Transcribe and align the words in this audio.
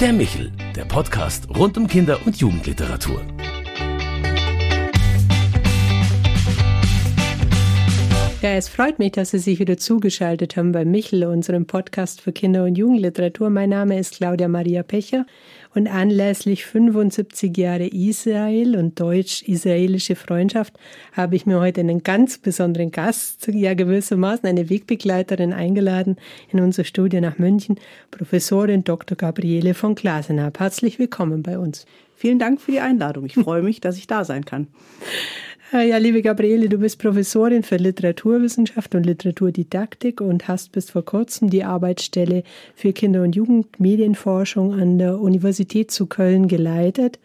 Der 0.00 0.12
Michel, 0.12 0.52
der 0.76 0.84
Podcast 0.84 1.48
rund 1.50 1.76
um 1.76 1.88
Kinder- 1.88 2.24
und 2.24 2.36
Jugendliteratur. 2.36 3.20
Ja, 8.40 8.50
es 8.50 8.68
freut 8.68 9.00
mich, 9.00 9.10
dass 9.10 9.32
Sie 9.32 9.40
sich 9.40 9.58
wieder 9.58 9.78
zugeschaltet 9.78 10.56
haben 10.56 10.70
bei 10.70 10.84
Michel, 10.84 11.24
unserem 11.24 11.66
Podcast 11.66 12.20
für 12.20 12.30
Kinder- 12.30 12.62
und 12.62 12.78
Jugendliteratur. 12.78 13.50
Mein 13.50 13.70
Name 13.70 13.98
ist 13.98 14.14
Claudia 14.14 14.46
Maria 14.46 14.84
Pecher 14.84 15.26
und 15.74 15.88
anlässlich 15.88 16.64
75 16.64 17.56
Jahre 17.56 17.88
Israel 17.88 18.76
und 18.76 19.00
deutsch-israelische 19.00 20.14
Freundschaft 20.14 20.74
habe 21.14 21.34
ich 21.34 21.46
mir 21.46 21.58
heute 21.58 21.80
einen 21.80 22.04
ganz 22.04 22.38
besonderen 22.38 22.92
Gast, 22.92 23.48
ja 23.48 23.74
gewissermaßen 23.74 24.48
eine 24.48 24.70
Wegbegleiterin 24.70 25.52
eingeladen 25.52 26.14
in 26.52 26.60
unser 26.60 26.84
Studio 26.84 27.20
nach 27.20 27.38
München, 27.38 27.74
Professorin 28.12 28.84
Dr. 28.84 29.16
Gabriele 29.16 29.74
von 29.74 29.96
Glasenab. 29.96 30.60
Herzlich 30.60 31.00
willkommen 31.00 31.42
bei 31.42 31.58
uns. 31.58 31.86
Vielen 32.14 32.38
Dank 32.38 32.60
für 32.60 32.70
die 32.70 32.80
Einladung. 32.80 33.26
Ich 33.26 33.34
freue 33.34 33.62
mich, 33.62 33.80
dass 33.80 33.98
ich 33.98 34.06
da 34.06 34.24
sein 34.24 34.44
kann. 34.44 34.68
Ja, 35.70 35.98
liebe 35.98 36.22
Gabriele, 36.22 36.70
du 36.70 36.78
bist 36.78 36.98
Professorin 36.98 37.62
für 37.62 37.76
Literaturwissenschaft 37.76 38.94
und 38.94 39.04
Literaturdidaktik 39.04 40.22
und 40.22 40.48
hast 40.48 40.72
bis 40.72 40.88
vor 40.88 41.04
kurzem 41.04 41.50
die 41.50 41.62
Arbeitsstelle 41.62 42.42
für 42.74 42.94
Kinder- 42.94 43.22
und 43.22 43.36
Jugendmedienforschung 43.36 44.72
an 44.72 44.96
der 44.96 45.20
Universität 45.20 45.90
zu 45.90 46.06
Köln 46.06 46.48
geleitet 46.48 47.18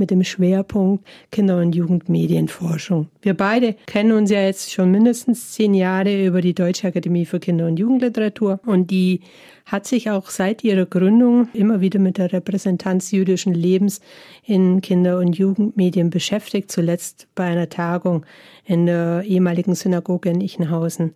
mit 0.00 0.10
dem 0.10 0.24
Schwerpunkt 0.24 1.06
Kinder- 1.30 1.60
und 1.60 1.74
Jugendmedienforschung. 1.74 3.08
Wir 3.22 3.34
beide 3.34 3.74
kennen 3.86 4.12
uns 4.12 4.30
ja 4.30 4.42
jetzt 4.42 4.72
schon 4.72 4.90
mindestens 4.90 5.52
zehn 5.52 5.74
Jahre 5.74 6.26
über 6.26 6.40
die 6.40 6.54
Deutsche 6.54 6.88
Akademie 6.88 7.26
für 7.26 7.38
Kinder- 7.38 7.66
und 7.66 7.78
Jugendliteratur 7.78 8.58
und 8.66 8.90
die 8.90 9.20
hat 9.66 9.86
sich 9.86 10.10
auch 10.10 10.30
seit 10.30 10.64
ihrer 10.64 10.86
Gründung 10.86 11.48
immer 11.52 11.80
wieder 11.80 12.00
mit 12.00 12.18
der 12.18 12.32
Repräsentanz 12.32 13.12
jüdischen 13.12 13.54
Lebens 13.54 14.00
in 14.44 14.80
Kinder- 14.80 15.18
und 15.18 15.38
Jugendmedien 15.38 16.10
beschäftigt, 16.10 16.72
zuletzt 16.72 17.28
bei 17.36 17.44
einer 17.44 17.68
Tagung 17.68 18.26
in 18.64 18.86
der 18.86 19.22
ehemaligen 19.24 19.76
Synagoge 19.76 20.30
in 20.30 20.40
Ichenhausen. 20.40 21.14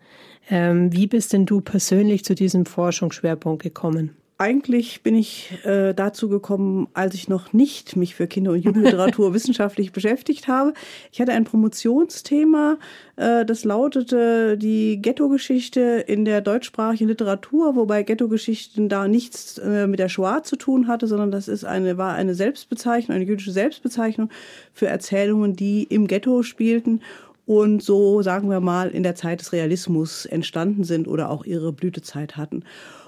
Ähm, 0.51 0.93
wie 0.93 1.07
bist 1.07 1.33
denn 1.33 1.47
du 1.47 1.61
persönlich 1.63 2.25
zu 2.25 2.35
diesem 2.35 2.67
Forschungsschwerpunkt 2.67 3.63
gekommen? 3.63 4.17
Eigentlich 4.37 5.03
bin 5.03 5.15
ich 5.15 5.53
äh, 5.65 5.95
dazu 5.95 6.29
gekommen, 6.29 6.89
als 6.93 7.15
ich 7.15 7.29
noch 7.29 7.53
nicht 7.53 7.95
mich 7.95 8.17
für 8.17 8.27
Kinder- 8.27 8.51
und 8.51 8.65
Jugendliteratur 8.65 9.33
wissenschaftlich 9.35 9.93
beschäftigt 9.93 10.49
habe. 10.49 10.75
Ich 11.13 11.21
hatte 11.21 11.33
ein 11.33 11.45
Promotionsthema, 11.45 12.79
äh, 13.15 13.45
das 13.45 13.65
lautete 13.65 14.59
die 14.59 15.01
Ghetto-Geschichte 15.01 16.05
in 16.07 16.25
der 16.25 16.41
deutschsprachigen 16.41 17.09
Literatur, 17.09 17.77
wobei 17.77 18.03
Ghetto-Geschichten 18.03 18.89
da 18.89 19.07
nichts 19.07 19.59
äh, 19.59 19.87
mit 19.87 20.01
der 20.01 20.09
Shoah 20.09 20.43
zu 20.43 20.57
tun 20.57 20.89
hatte, 20.89 21.07
sondern 21.07 21.31
das 21.31 21.47
ist 21.47 21.65
eine, 21.65 21.97
war 21.97 22.15
eine 22.15 22.35
Selbstbezeichnung, 22.35 23.15
eine 23.15 23.25
jüdische 23.25 23.53
Selbstbezeichnung 23.53 24.31
für 24.73 24.89
Erzählungen, 24.89 25.55
die 25.55 25.85
im 25.85 26.09
Ghetto 26.09 26.43
spielten 26.43 27.01
und 27.47 27.83
so, 27.83 28.23
sagen 28.23 28.51
wir 28.51 28.61
mal, 28.61 28.89
in 28.89 29.03
der 29.03 29.15
Zeit 29.15 29.41
des 29.41 29.53
Realismus 29.53 30.27
entstanden 30.27 30.83
sind 30.83 31.07
oder 31.07 31.31
auch 31.31 31.45
ihre 31.45 31.73
Blütezeit 31.73 32.37
hatten. 32.37 32.65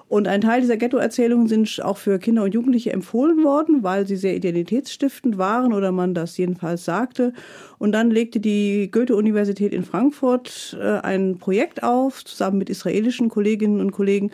Und 0.08 0.28
ein 0.28 0.40
Teil 0.40 0.60
dieser 0.60 0.76
Ghetto-Erzählungen 0.76 1.48
sind 1.48 1.82
auch 1.82 1.96
für 1.96 2.18
Kinder 2.18 2.44
und 2.44 2.54
Jugendliche 2.54 2.92
empfohlen 2.92 3.42
worden, 3.42 3.82
weil 3.82 4.06
sie 4.06 4.16
sehr 4.16 4.36
identitätsstiftend 4.36 5.36
waren 5.36 5.72
oder 5.72 5.90
man 5.90 6.14
das 6.14 6.36
jedenfalls 6.36 6.84
sagte. 6.84 7.32
Und 7.78 7.92
dann 7.92 8.10
legte 8.10 8.38
die 8.38 8.88
Goethe-Universität 8.90 9.72
in 9.72 9.84
Frankfurt 9.84 10.76
äh, 10.80 10.98
ein 11.00 11.38
Projekt 11.38 11.82
auf, 11.82 12.24
zusammen 12.24 12.58
mit 12.58 12.70
israelischen 12.70 13.28
Kolleginnen 13.28 13.80
und 13.80 13.90
Kollegen, 13.90 14.30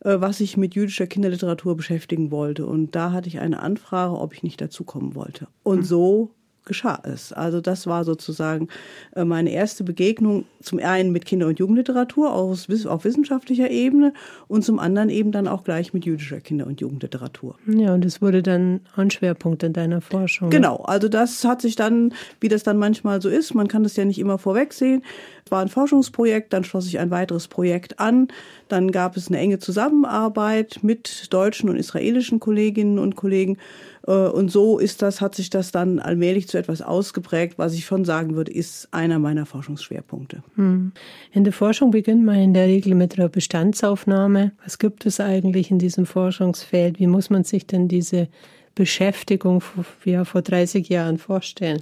äh, 0.00 0.20
was 0.20 0.38
sich 0.38 0.58
mit 0.58 0.74
jüdischer 0.74 1.06
Kinderliteratur 1.06 1.74
beschäftigen 1.74 2.30
wollte. 2.30 2.66
Und 2.66 2.94
da 2.94 3.12
hatte 3.12 3.28
ich 3.28 3.40
eine 3.40 3.60
Anfrage, 3.60 4.18
ob 4.18 4.34
ich 4.34 4.42
nicht 4.42 4.60
dazukommen 4.60 5.14
wollte. 5.14 5.48
Und 5.62 5.84
so 5.84 6.32
geschah 6.64 7.00
es. 7.04 7.32
Also 7.32 7.60
das 7.60 7.86
war 7.86 8.04
sozusagen 8.04 8.68
äh, 9.14 9.24
meine 9.24 9.50
erste 9.50 9.84
Begegnung 9.84 10.44
zum 10.60 10.78
einen 10.78 11.12
mit 11.12 11.24
Kinder- 11.24 11.46
und 11.46 11.58
Jugendliteratur 11.58 12.32
auf, 12.32 12.66
auf 12.86 13.04
wissenschaftlicher 13.04 13.70
Ebene 13.70 14.12
und 14.48 14.64
zum 14.64 14.78
anderen 14.78 15.10
eben 15.10 15.32
dann 15.32 15.48
auch 15.48 15.64
gleich 15.64 15.92
mit 15.92 16.04
jüdischer 16.04 16.40
Kinder- 16.40 16.66
und 16.66 16.80
Jugendliteratur. 16.80 17.56
Ja, 17.66 17.94
und 17.94 18.04
es 18.04 18.22
wurde 18.22 18.42
dann 18.42 18.80
ein 18.96 19.10
Schwerpunkt 19.10 19.62
in 19.62 19.72
deiner 19.72 20.00
Forschung. 20.00 20.50
Genau, 20.50 20.76
also 20.76 21.08
das 21.08 21.44
hat 21.44 21.60
sich 21.60 21.76
dann, 21.76 22.14
wie 22.40 22.48
das 22.48 22.62
dann 22.62 22.78
manchmal 22.78 23.20
so 23.20 23.28
ist, 23.28 23.54
man 23.54 23.68
kann 23.68 23.82
das 23.82 23.96
ja 23.96 24.04
nicht 24.04 24.18
immer 24.18 24.38
vorwegsehen. 24.38 25.02
War 25.50 25.60
ein 25.60 25.68
Forschungsprojekt, 25.68 26.52
dann 26.52 26.64
schloss 26.64 26.84
sich 26.84 26.98
ein 26.98 27.10
weiteres 27.10 27.48
Projekt 27.48 28.00
an, 28.00 28.28
dann 28.68 28.90
gab 28.92 29.16
es 29.16 29.28
eine 29.28 29.38
enge 29.38 29.58
Zusammenarbeit 29.58 30.80
mit 30.82 31.32
deutschen 31.32 31.68
und 31.68 31.76
israelischen 31.76 32.40
Kolleginnen 32.40 32.98
und 32.98 33.14
Kollegen 33.14 33.58
äh, 34.06 34.12
und 34.12 34.50
so 34.50 34.78
ist 34.78 35.02
das, 35.02 35.20
hat 35.20 35.34
sich 35.34 35.50
das 35.50 35.72
dann 35.72 35.98
allmählich 35.98 36.48
zu 36.48 36.58
etwas 36.58 36.82
ausgeprägt, 36.82 37.58
was 37.58 37.74
ich 37.74 37.84
schon 37.84 38.04
sagen 38.04 38.36
würde, 38.36 38.52
ist 38.52 38.88
einer 38.92 39.18
meiner 39.18 39.46
Forschungsschwerpunkte. 39.46 40.42
Hm. 40.56 40.92
In 41.32 41.44
der 41.44 41.52
Forschung 41.52 41.90
beginnt 41.90 42.24
man 42.24 42.36
in 42.36 42.54
der 42.54 42.66
Regel 42.66 42.94
mit 42.94 43.18
einer 43.18 43.28
Bestandsaufnahme. 43.28 44.52
Was 44.62 44.78
gibt 44.78 45.06
es 45.06 45.20
eigentlich 45.20 45.70
in 45.70 45.78
diesem 45.78 46.06
Forschungsfeld? 46.06 46.98
Wie 46.98 47.06
muss 47.06 47.30
man 47.30 47.44
sich 47.44 47.66
denn 47.66 47.88
diese 47.88 48.28
Beschäftigung 48.74 49.62
ja, 50.04 50.24
vor 50.24 50.42
30 50.42 50.88
Jahren 50.88 51.18
vorstellen? 51.18 51.80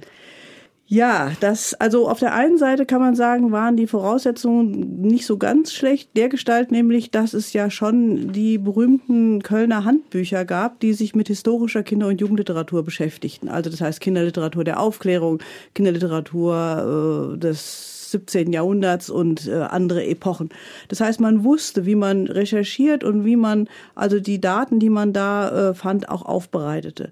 Ja, 0.85 1.31
das, 1.39 1.73
also 1.75 2.09
auf 2.09 2.19
der 2.19 2.33
einen 2.35 2.57
Seite 2.57 2.85
kann 2.85 2.99
man 2.99 3.15
sagen, 3.15 3.51
waren 3.51 3.77
die 3.77 3.87
Voraussetzungen 3.87 5.01
nicht 5.01 5.25
so 5.25 5.37
ganz 5.37 5.73
schlecht. 5.73 6.09
Der 6.17 6.27
Gestalt 6.27 6.71
nämlich, 6.71 7.09
dass 7.09 7.33
es 7.33 7.53
ja 7.53 7.71
schon 7.71 8.33
die 8.33 8.57
berühmten 8.57 9.41
Kölner 9.41 9.85
Handbücher 9.85 10.43
gab, 10.45 10.81
die 10.81 10.93
sich 10.93 11.15
mit 11.15 11.29
historischer 11.29 11.83
Kinder- 11.83 12.07
und 12.07 12.19
Jugendliteratur 12.19 12.83
beschäftigten. 12.83 13.47
Also 13.47 13.69
das 13.69 13.79
heißt 13.81 14.01
Kinderliteratur 14.01 14.65
der 14.65 14.79
Aufklärung, 14.79 15.39
Kinderliteratur 15.73 17.33
äh, 17.35 17.39
des 17.39 18.02
17. 18.13 18.53
Jahrhunderts 18.53 19.09
und 19.09 19.47
äh, 19.47 19.55
andere 19.55 20.05
Epochen. 20.05 20.49
Das 20.87 21.01
heißt, 21.01 21.19
man 21.19 21.43
wusste, 21.43 21.85
wie 21.85 21.95
man 21.95 22.27
recherchiert 22.27 23.03
und 23.03 23.25
wie 23.25 23.35
man 23.35 23.67
also 23.95 24.21
die 24.21 24.39
Daten, 24.39 24.79
die 24.79 24.89
man 24.89 25.11
da 25.11 25.71
äh, 25.71 25.73
fand, 25.73 26.07
auch 26.07 26.23
aufbereitete. 26.23 27.11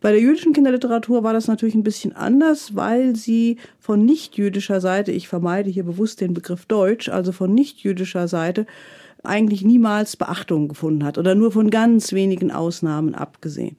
Bei 0.00 0.12
der 0.12 0.20
jüdischen 0.20 0.52
Kinderliteratur 0.52 1.24
war 1.24 1.32
das 1.32 1.48
natürlich 1.48 1.74
ein 1.74 1.82
bisschen 1.82 2.14
anders, 2.14 2.76
weil 2.76 3.16
sie 3.16 3.56
von 3.80 4.04
nicht-jüdischer 4.04 4.80
Seite, 4.80 5.10
ich 5.10 5.26
vermeide 5.26 5.70
hier 5.70 5.84
bewusst 5.84 6.20
den 6.20 6.34
Begriff 6.34 6.66
Deutsch, 6.66 7.08
also 7.08 7.32
von 7.32 7.52
nicht-jüdischer 7.52 8.28
Seite, 8.28 8.66
eigentlich 9.24 9.62
niemals 9.62 10.16
Beachtung 10.16 10.68
gefunden 10.68 11.04
hat 11.04 11.18
oder 11.18 11.34
nur 11.34 11.52
von 11.52 11.70
ganz 11.70 12.12
wenigen 12.12 12.50
Ausnahmen 12.50 13.14
abgesehen. 13.14 13.76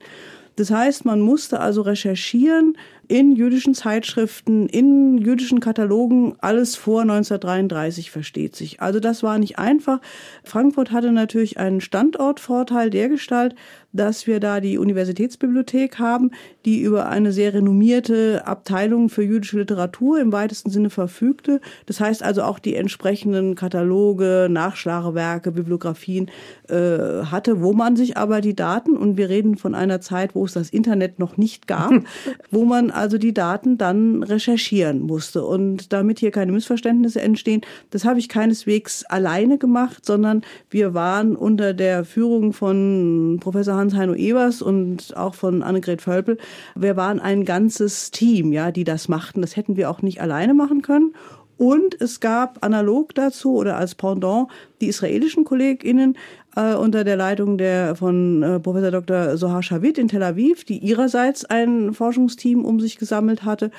Das 0.56 0.70
heißt, 0.70 1.04
man 1.04 1.20
musste 1.20 1.60
also 1.60 1.82
recherchieren 1.82 2.76
in 3.08 3.36
jüdischen 3.36 3.74
Zeitschriften, 3.74 4.68
in 4.68 5.18
jüdischen 5.18 5.60
Katalogen, 5.60 6.36
alles 6.40 6.76
vor 6.76 7.02
1933 7.02 8.10
versteht 8.10 8.56
sich. 8.56 8.80
Also 8.80 9.00
das 9.00 9.22
war 9.22 9.38
nicht 9.38 9.58
einfach. 9.58 10.00
Frankfurt 10.42 10.90
hatte 10.90 11.12
natürlich 11.12 11.58
einen 11.58 11.80
Standortvorteil 11.80 12.90
der 12.90 13.08
Gestalt, 13.08 13.54
dass 13.94 14.26
wir 14.26 14.40
da 14.40 14.60
die 14.60 14.76
Universitätsbibliothek 14.76 15.98
haben, 15.98 16.32
die 16.64 16.82
über 16.82 17.08
eine 17.08 17.32
sehr 17.32 17.54
renommierte 17.54 18.46
Abteilung 18.46 19.08
für 19.08 19.22
jüdische 19.22 19.58
Literatur 19.58 20.20
im 20.20 20.32
weitesten 20.32 20.68
Sinne 20.68 20.90
verfügte. 20.90 21.60
Das 21.86 22.00
heißt 22.00 22.22
also 22.22 22.42
auch 22.42 22.58
die 22.58 22.74
entsprechenden 22.74 23.54
Kataloge, 23.54 24.48
Nachschlagewerke, 24.50 25.52
Bibliografien 25.52 26.30
äh, 26.68 27.24
hatte, 27.24 27.62
wo 27.62 27.72
man 27.72 27.94
sich 27.94 28.16
aber 28.16 28.40
die 28.40 28.56
Daten, 28.56 28.96
und 28.96 29.16
wir 29.16 29.28
reden 29.28 29.56
von 29.56 29.74
einer 29.74 30.00
Zeit, 30.00 30.34
wo 30.34 30.44
es 30.44 30.54
das 30.54 30.70
Internet 30.70 31.20
noch 31.20 31.36
nicht 31.36 31.68
gab, 31.68 31.92
wo 32.50 32.64
man 32.64 32.90
also 32.90 33.16
die 33.16 33.32
Daten 33.32 33.78
dann 33.78 34.24
recherchieren 34.24 35.00
musste. 35.00 35.44
Und 35.44 35.92
damit 35.92 36.18
hier 36.18 36.32
keine 36.32 36.50
Missverständnisse 36.50 37.20
entstehen, 37.20 37.60
das 37.90 38.04
habe 38.04 38.18
ich 38.18 38.28
keineswegs 38.28 39.04
alleine 39.04 39.56
gemacht, 39.56 40.04
sondern 40.04 40.42
wir 40.68 40.94
waren 40.94 41.36
unter 41.36 41.74
der 41.74 42.04
Führung 42.04 42.52
von 42.52 43.38
Professor 43.40 43.83
Hans-Heino 43.84 44.14
Ebers 44.14 44.62
und 44.62 45.16
auch 45.16 45.34
von 45.34 45.62
Annegret 45.62 46.00
Völpel. 46.00 46.38
Wir 46.74 46.96
waren 46.96 47.20
ein 47.20 47.44
ganzes 47.44 48.10
Team, 48.10 48.52
ja, 48.52 48.70
die 48.70 48.84
das 48.84 49.08
machten. 49.08 49.42
Das 49.42 49.56
hätten 49.56 49.76
wir 49.76 49.90
auch 49.90 50.02
nicht 50.02 50.20
alleine 50.20 50.54
machen 50.54 50.82
können. 50.82 51.14
Und 51.56 52.00
es 52.00 52.18
gab 52.18 52.64
analog 52.64 53.14
dazu 53.14 53.54
oder 53.54 53.76
als 53.76 53.94
Pendant 53.94 54.48
die 54.80 54.88
israelischen 54.88 55.44
KollegInnen 55.44 56.16
äh, 56.56 56.74
unter 56.74 57.04
der 57.04 57.16
Leitung 57.16 57.58
der 57.58 57.94
von 57.94 58.42
äh, 58.42 58.58
Professor 58.58 58.90
Dr. 58.90 59.36
Sohar 59.36 59.62
Shavit 59.62 59.96
in 59.96 60.08
Tel 60.08 60.24
Aviv, 60.24 60.64
die 60.64 60.78
ihrerseits 60.78 61.44
ein 61.44 61.94
Forschungsteam 61.94 62.64
um 62.64 62.80
sich 62.80 62.98
gesammelt 62.98 63.44
hatte, 63.44 63.70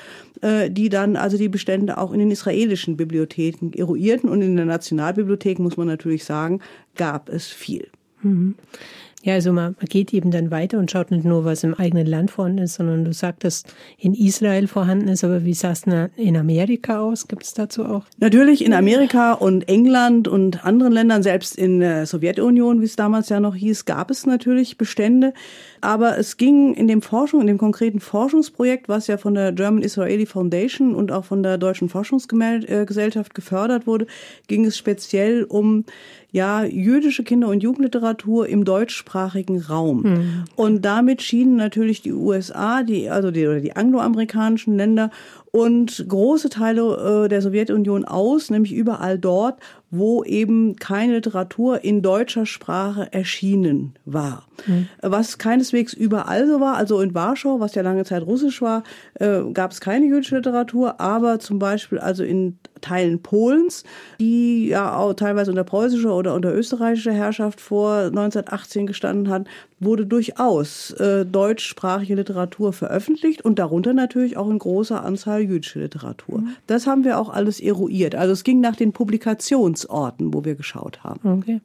äh, 0.41 0.71
die 0.71 0.87
dann 0.87 1.17
also 1.17 1.37
die 1.37 1.49
Bestände 1.49 1.97
auch 1.97 2.13
in 2.13 2.19
den 2.19 2.31
israelischen 2.31 2.95
Bibliotheken 2.95 3.71
eruierten. 3.75 4.29
Und 4.29 4.41
in 4.41 4.55
der 4.55 4.65
Nationalbibliothek, 4.65 5.59
muss 5.59 5.75
man 5.75 5.87
natürlich 5.87 6.23
sagen, 6.23 6.61
gab 6.95 7.27
es 7.27 7.47
viel. 7.47 7.89
Mhm. 8.21 8.55
Ja, 9.25 9.33
also 9.33 9.51
man, 9.51 9.75
man, 9.79 9.87
geht 9.89 10.13
eben 10.13 10.29
dann 10.29 10.51
weiter 10.51 10.77
und 10.77 10.91
schaut 10.91 11.09
nicht 11.09 11.25
nur, 11.25 11.45
was 11.45 11.63
im 11.63 11.73
eigenen 11.73 12.05
Land 12.05 12.29
vorhanden 12.29 12.59
ist, 12.59 12.75
sondern 12.75 13.05
du 13.05 13.11
sagtest, 13.11 13.73
in 13.97 14.13
Israel 14.13 14.67
vorhanden 14.67 15.07
ist, 15.07 15.23
aber 15.23 15.43
wie 15.43 15.55
sah 15.55 15.71
es 15.71 15.81
in 16.15 16.37
Amerika 16.37 16.99
aus? 16.99 17.27
Gibt 17.27 17.41
es 17.41 17.55
dazu 17.55 17.85
auch? 17.85 18.05
Natürlich 18.19 18.63
in 18.63 18.71
Amerika 18.71 19.33
und 19.33 19.67
England 19.67 20.27
und 20.27 20.63
anderen 20.63 20.93
Ländern, 20.93 21.23
selbst 21.23 21.57
in 21.57 21.79
der 21.79 22.05
Sowjetunion, 22.05 22.81
wie 22.81 22.85
es 22.85 22.97
damals 22.97 23.29
ja 23.29 23.39
noch 23.39 23.55
hieß, 23.55 23.85
gab 23.85 24.11
es 24.11 24.27
natürlich 24.27 24.77
Bestände. 24.77 25.33
Aber 25.81 26.19
es 26.19 26.37
ging 26.37 26.75
in 26.75 26.87
dem 26.87 27.01
Forschung, 27.01 27.41
in 27.41 27.47
dem 27.47 27.57
konkreten 27.57 28.01
Forschungsprojekt, 28.01 28.89
was 28.89 29.07
ja 29.07 29.17
von 29.17 29.33
der 29.33 29.53
German 29.53 29.81
Israeli 29.81 30.27
Foundation 30.27 30.93
und 30.93 31.11
auch 31.11 31.25
von 31.25 31.41
der 31.41 31.57
Deutschen 31.57 31.89
Forschungsgesellschaft 31.89 33.33
gefördert 33.33 33.87
wurde, 33.87 34.05
ging 34.47 34.65
es 34.65 34.77
speziell 34.77 35.45
um 35.45 35.83
ja, 36.35 36.65
jüdische 36.65 37.23
Kinder- 37.23 37.47
und 37.47 37.63
Jugendliteratur 37.63 38.49
im 38.49 38.65
deutschsprachigen 38.65 39.61
Raum. 39.61 40.01
Mhm. 40.01 40.43
Und 40.57 40.83
damit 40.83 41.21
schienen 41.21 41.55
natürlich 41.55 42.01
die 42.01 42.11
USA, 42.11 42.83
die, 42.83 43.09
also 43.09 43.31
die, 43.31 43.47
oder 43.47 43.61
die 43.61 43.77
angloamerikanischen 43.77 44.75
Länder 44.75 45.11
und 45.51 46.05
große 46.09 46.49
Teile 46.49 47.23
äh, 47.23 47.29
der 47.29 47.41
Sowjetunion 47.41 48.03
aus, 48.03 48.49
nämlich 48.49 48.73
überall 48.73 49.17
dort, 49.17 49.61
wo 49.91 50.25
eben 50.25 50.75
keine 50.75 51.13
Literatur 51.13 51.85
in 51.85 52.01
deutscher 52.01 52.45
Sprache 52.45 53.13
erschienen 53.13 53.93
war. 54.03 54.45
Mhm. 54.67 54.89
Was 55.01 55.37
keineswegs 55.37 55.93
überall 55.93 56.47
so 56.47 56.59
war, 56.59 56.75
also 56.75 56.99
in 56.99 57.15
Warschau, 57.15 57.61
was 57.61 57.75
ja 57.75 57.81
lange 57.81 58.03
Zeit 58.03 58.23
russisch 58.23 58.61
war, 58.61 58.83
äh, 59.13 59.39
gab 59.53 59.71
es 59.71 59.79
keine 59.79 60.05
jüdische 60.05 60.35
Literatur, 60.35 60.99
aber 60.99 61.39
zum 61.39 61.59
Beispiel 61.59 61.99
also 61.99 62.25
in 62.25 62.59
Teilen 62.85 63.21
Polens, 63.21 63.83
die 64.19 64.67
ja 64.67 64.95
auch 64.95 65.13
teilweise 65.13 65.51
unter 65.51 65.63
preußischer 65.63 66.15
oder 66.15 66.35
unter 66.35 66.53
österreichischer 66.53 67.13
Herrschaft 67.13 67.59
vor 67.59 68.05
1918 68.05 68.85
gestanden 68.85 69.29
hat, 69.29 69.47
wurde 69.79 70.05
durchaus 70.05 70.91
äh, 70.91 71.25
deutschsprachige 71.25 72.15
Literatur 72.15 72.73
veröffentlicht 72.73 73.43
und 73.43 73.59
darunter 73.59 73.93
natürlich 73.93 74.37
auch 74.37 74.49
in 74.49 74.59
großer 74.59 75.03
Anzahl 75.03 75.41
jüdische 75.41 75.79
Literatur. 75.79 76.39
Mhm. 76.39 76.55
Das 76.67 76.85
haben 76.87 77.03
wir 77.03 77.19
auch 77.19 77.29
alles 77.29 77.59
eruiert. 77.59 78.15
Also 78.15 78.33
es 78.33 78.43
ging 78.43 78.61
nach 78.61 78.75
den 78.75 78.93
Publikationsorten, 78.93 80.33
wo 80.33 80.45
wir 80.45 80.55
geschaut 80.55 81.03
haben. 81.03 81.39
Okay. 81.41 81.61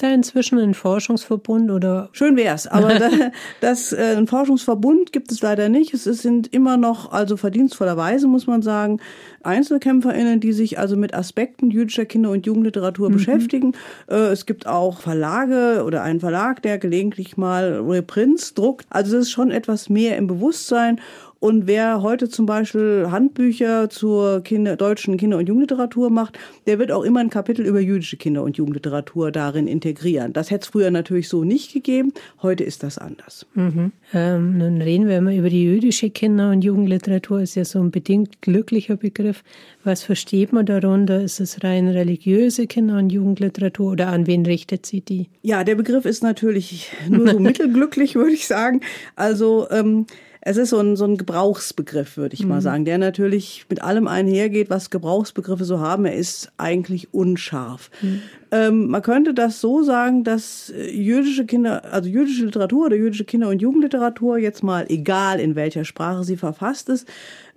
Da 0.00 0.12
inzwischen 0.12 0.58
ein 0.58 0.74
Forschungsverbund 0.74 1.70
oder? 1.70 2.08
Schön 2.12 2.36
wär's, 2.36 2.66
aber 2.66 2.98
das, 2.98 3.12
das 3.60 3.92
äh, 3.92 4.16
ein 4.16 4.26
Forschungsverbund 4.26 5.12
gibt 5.12 5.30
es 5.30 5.42
leider 5.42 5.68
nicht. 5.68 5.94
Es 5.94 6.04
sind 6.04 6.52
immer 6.52 6.76
noch, 6.76 7.12
also 7.12 7.36
verdienstvollerweise 7.36 8.26
muss 8.26 8.46
man 8.46 8.62
sagen, 8.62 9.00
EinzelkämpferInnen, 9.42 10.40
die 10.40 10.52
sich 10.52 10.78
also 10.78 10.96
mit 10.96 11.14
Aspekten 11.14 11.70
jüdischer 11.70 12.04
Kinder- 12.04 12.30
und 12.30 12.46
Jugendliteratur 12.46 13.10
mhm. 13.10 13.14
beschäftigen. 13.14 13.72
Äh, 14.08 14.32
es 14.32 14.46
gibt 14.46 14.66
auch 14.66 15.00
Verlage 15.00 15.84
oder 15.84 16.02
einen 16.02 16.20
Verlag, 16.20 16.62
der 16.62 16.78
gelegentlich 16.78 17.36
mal 17.36 17.80
Reprints 17.86 18.54
druckt. 18.54 18.86
Also 18.90 19.16
es 19.16 19.26
ist 19.26 19.32
schon 19.32 19.50
etwas 19.50 19.88
mehr 19.88 20.16
im 20.16 20.26
Bewusstsein. 20.26 21.00
Und 21.42 21.66
wer 21.66 22.02
heute 22.02 22.28
zum 22.28 22.46
Beispiel 22.46 23.08
Handbücher 23.10 23.90
zur 23.90 24.42
Kinder, 24.42 24.76
deutschen 24.76 25.16
Kinder- 25.16 25.38
und 25.38 25.48
Jugendliteratur 25.48 26.08
macht, 26.08 26.38
der 26.68 26.78
wird 26.78 26.92
auch 26.92 27.02
immer 27.02 27.18
ein 27.18 27.30
Kapitel 27.30 27.66
über 27.66 27.80
jüdische 27.80 28.16
Kinder- 28.16 28.44
und 28.44 28.58
Jugendliteratur 28.58 29.32
darin 29.32 29.66
integrieren. 29.66 30.32
Das 30.32 30.52
hätte 30.52 30.62
es 30.62 30.68
früher 30.68 30.92
natürlich 30.92 31.28
so 31.28 31.42
nicht 31.42 31.72
gegeben. 31.72 32.12
Heute 32.42 32.62
ist 32.62 32.84
das 32.84 32.96
anders. 32.96 33.44
Mhm. 33.54 33.90
Ähm, 34.14 34.56
nun 34.56 34.80
reden 34.80 35.08
wir 35.08 35.18
immer 35.18 35.34
über 35.34 35.50
die 35.50 35.64
jüdische 35.64 36.10
Kinder- 36.10 36.50
und 36.50 36.62
Jugendliteratur. 36.62 37.40
Ist 37.40 37.56
ja 37.56 37.64
so 37.64 37.80
ein 37.80 37.90
bedingt 37.90 38.40
glücklicher 38.40 38.94
Begriff. 38.94 39.42
Was 39.82 40.04
versteht 40.04 40.52
man 40.52 40.64
darunter? 40.64 41.24
Ist 41.24 41.40
es 41.40 41.64
rein 41.64 41.88
religiöse 41.88 42.68
Kinder- 42.68 42.98
und 42.98 43.10
Jugendliteratur 43.10 43.90
oder 43.90 44.10
an 44.10 44.28
wen 44.28 44.46
richtet 44.46 44.86
sie 44.86 45.00
die? 45.00 45.28
Ja, 45.42 45.64
der 45.64 45.74
Begriff 45.74 46.04
ist 46.04 46.22
natürlich 46.22 46.92
nur 47.08 47.26
so 47.26 47.38
mittelglücklich, 47.40 48.14
würde 48.14 48.30
ich 48.30 48.46
sagen. 48.46 48.80
Also 49.16 49.66
ähm, 49.72 50.06
es 50.44 50.56
ist 50.56 50.70
so 50.70 50.78
ein, 50.80 50.96
so 50.96 51.04
ein 51.04 51.16
Gebrauchsbegriff, 51.16 52.16
würde 52.16 52.34
ich 52.34 52.42
mhm. 52.42 52.48
mal 52.48 52.60
sagen, 52.60 52.84
der 52.84 52.98
natürlich 52.98 53.64
mit 53.70 53.80
allem 53.80 54.08
einhergeht, 54.08 54.70
was 54.70 54.90
Gebrauchsbegriffe 54.90 55.64
so 55.64 55.78
haben. 55.78 56.04
Er 56.04 56.16
ist 56.16 56.50
eigentlich 56.56 57.14
unscharf. 57.14 57.90
Mhm. 58.02 58.22
Ähm, 58.50 58.88
man 58.88 59.02
könnte 59.02 59.34
das 59.34 59.60
so 59.60 59.84
sagen, 59.84 60.24
dass 60.24 60.70
äh, 60.70 60.90
jüdische 60.90 61.46
Kinder, 61.46 61.84
also 61.92 62.08
jüdische 62.08 62.44
Literatur 62.44 62.86
oder 62.86 62.96
jüdische 62.96 63.24
Kinder- 63.24 63.50
und 63.50 63.62
Jugendliteratur, 63.62 64.36
jetzt 64.36 64.64
mal 64.64 64.84
egal 64.88 65.38
in 65.38 65.54
welcher 65.54 65.84
Sprache 65.84 66.24
sie 66.24 66.36
verfasst 66.36 66.88
ist, 66.88 67.06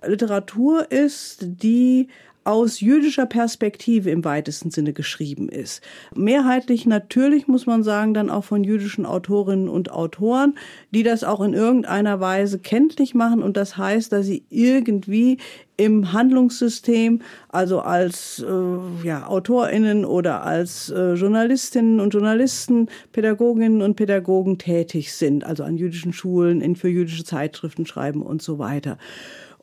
Literatur 0.06 0.90
ist, 0.92 1.38
die 1.40 2.06
aus 2.46 2.80
jüdischer 2.80 3.26
Perspektive 3.26 4.10
im 4.10 4.24
weitesten 4.24 4.70
Sinne 4.70 4.92
geschrieben 4.92 5.48
ist. 5.48 5.82
Mehrheitlich 6.14 6.86
natürlich 6.86 7.48
muss 7.48 7.66
man 7.66 7.82
sagen, 7.82 8.14
dann 8.14 8.30
auch 8.30 8.44
von 8.44 8.62
jüdischen 8.64 9.04
Autorinnen 9.04 9.68
und 9.68 9.90
Autoren, 9.90 10.54
die 10.92 11.02
das 11.02 11.24
auch 11.24 11.40
in 11.40 11.54
irgendeiner 11.54 12.20
Weise 12.20 12.58
kenntlich 12.58 13.14
machen 13.14 13.42
und 13.42 13.56
das 13.56 13.76
heißt, 13.76 14.12
dass 14.12 14.26
sie 14.26 14.44
irgendwie 14.48 15.38
im 15.76 16.12
Handlungssystem, 16.12 17.20
also 17.48 17.80
als 17.80 18.42
äh, 18.46 19.06
ja, 19.06 19.28
AutorInnen 19.28 20.04
oder 20.04 20.42
als 20.44 20.88
äh, 20.90 21.14
Journalistinnen 21.14 22.00
und 22.00 22.14
Journalisten, 22.14 22.88
Pädagoginnen 23.12 23.82
und 23.82 23.96
Pädagogen 23.96 24.58
tätig 24.58 25.12
sind, 25.12 25.44
also 25.44 25.64
an 25.64 25.76
jüdischen 25.76 26.12
Schulen, 26.12 26.60
in, 26.60 26.76
für 26.76 26.88
jüdische 26.88 27.24
Zeitschriften 27.24 27.84
schreiben 27.84 28.22
und 28.22 28.40
so 28.40 28.58
weiter. 28.58 28.96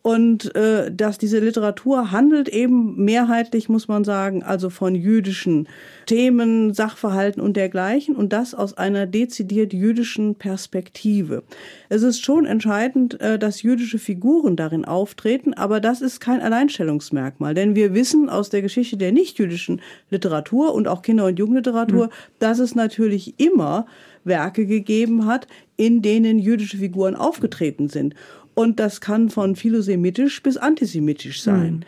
Und 0.04 0.54
äh, 0.58 0.92
dass 0.94 1.18
diese 1.18 1.40
Literatur 1.40 2.12
handelt 2.12 2.50
eben 2.50 3.06
mehrheitlich, 3.06 3.70
muss 3.70 3.88
man 3.88 4.04
sagen, 4.04 4.44
also 4.44 4.70
von 4.70 4.96
jüdischen 4.96 5.70
Themen, 6.08 6.74
Sachverhalten 6.74 7.42
und 7.42 7.56
dergleichen 7.56 8.14
und 8.14 8.34
das 8.34 8.54
aus 8.54 8.78
einer 8.78 9.06
dezidiert 9.08 9.72
jüdischen 9.72 10.36
Perspektive. 10.36 11.44
Es 11.88 12.04
ist 12.04 12.22
schon 12.22 12.46
entscheidend, 12.46 13.22
äh, 13.22 13.40
dass 13.40 13.62
jüdische 13.62 13.98
Figuren 13.98 14.58
darin 14.58 14.84
auftreten, 14.84 15.54
aber 15.54 15.80
das 15.80 16.02
ist 16.02 16.20
kein 16.20 16.42
Alleinstellungsmerkmal, 16.42 17.54
denn 17.54 17.74
wir 17.74 17.94
wissen 17.94 18.28
aus 18.28 18.50
der 18.50 18.62
Geschichte 18.62 18.98
der 18.98 19.14
nichtjüdischen 19.14 19.80
Literatur 20.10 20.74
und 20.74 20.90
auch 20.90 21.02
Kinder- 21.02 21.28
und 21.28 21.40
Jugendliteratur, 21.40 22.08
mhm. 22.08 22.12
dass 22.40 22.60
es 22.60 22.76
natürlich 22.76 23.40
immer 23.40 23.86
Werke 24.26 24.66
gegeben 24.66 25.26
hat, 25.26 25.48
in 25.78 26.02
denen 26.02 26.40
jüdische 26.40 26.78
Figuren 26.78 27.16
aufgetreten 27.16 27.88
sind. 27.88 28.16
Und 28.56 28.80
das 28.80 29.02
kann 29.02 29.30
von 29.30 29.56
philosemitisch 29.56 30.42
bis 30.44 30.58
antisemitisch 30.58 31.42
sein. 31.42 31.74
Mhm. 31.74 31.84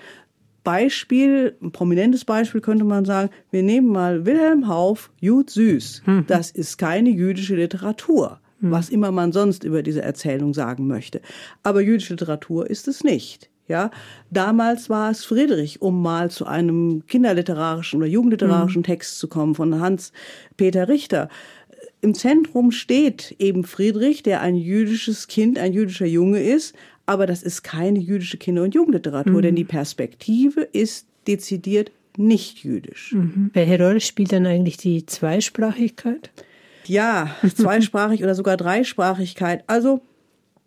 Beispiel, 0.63 1.55
ein 1.61 1.71
prominentes 1.71 2.25
Beispiel 2.25 2.59
könnte 2.59 2.85
man 2.85 3.05
sagen, 3.05 3.29
wir 3.51 3.63
nehmen 3.63 3.87
mal 3.87 4.25
Wilhelm 4.25 4.67
Hauff, 4.67 5.11
Jud 5.21 5.49
Süß. 5.49 6.01
Mhm. 6.05 6.25
Das 6.27 6.49
ist 6.51 6.77
keine 6.77 7.11
jüdische 7.11 7.55
Literatur, 7.55 8.39
mhm. 8.59 8.71
was 8.71 8.89
immer 8.89 9.11
man 9.11 9.31
sonst 9.31 9.63
über 9.63 9.83
diese 9.83 10.01
Erzählung 10.01 10.53
sagen 10.53 10.87
möchte. 10.87 11.21
Aber 11.61 11.81
jüdische 11.81 12.13
Literatur 12.13 12.69
ist 12.69 12.87
es 12.87 13.03
nicht. 13.03 13.49
Ja, 13.67 13.89
damals 14.29 14.91
war 14.91 15.09
es 15.09 15.25
Friedrich, 15.25 15.81
um 15.81 16.03
mal 16.03 16.29
zu 16.29 16.45
einem 16.45 17.03
kinderliterarischen 17.07 17.97
oder 17.97 18.07
jugendliterarischen 18.07 18.81
mhm. 18.81 18.85
Text 18.85 19.17
zu 19.17 19.27
kommen 19.27 19.55
von 19.55 19.79
Hans 19.79 20.11
Peter 20.55 20.87
Richter. 20.87 21.29
Im 22.05 22.13
Zentrum 22.13 22.69
steht 22.69 23.35
eben 23.39 23.63
Friedrich, 23.63 24.21
der 24.21 24.41
ein 24.41 24.53
jüdisches 24.55 25.27
Kind, 25.27 25.57
ein 25.57 25.73
jüdischer 25.73 26.05
Junge 26.05 26.39
ist, 26.39 26.75
aber 27.07 27.25
das 27.25 27.41
ist 27.41 27.63
keine 27.63 27.97
jüdische 27.97 28.37
Kinder- 28.37 28.61
und 28.61 28.75
Jugendliteratur, 28.75 29.39
mhm. 29.39 29.41
denn 29.41 29.55
die 29.55 29.63
Perspektive 29.63 30.61
ist 30.61 31.07
dezidiert 31.25 31.91
nicht 32.15 32.63
jüdisch. 32.63 33.13
Mhm. 33.13 33.49
Welche 33.53 33.83
Rolle 33.83 34.01
spielt 34.01 34.31
dann 34.33 34.45
eigentlich 34.45 34.77
die 34.77 35.07
Zweisprachigkeit? 35.07 36.29
Ja, 36.85 37.35
zweisprachig 37.55 38.21
oder 38.21 38.35
sogar 38.35 38.55
Dreisprachigkeit. 38.55 39.63
Also 39.65 40.01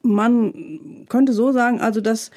man 0.02 1.06
könnte 1.08 1.32
so 1.32 1.52
sagen, 1.52 1.80
also 1.80 2.00
dass 2.00 2.30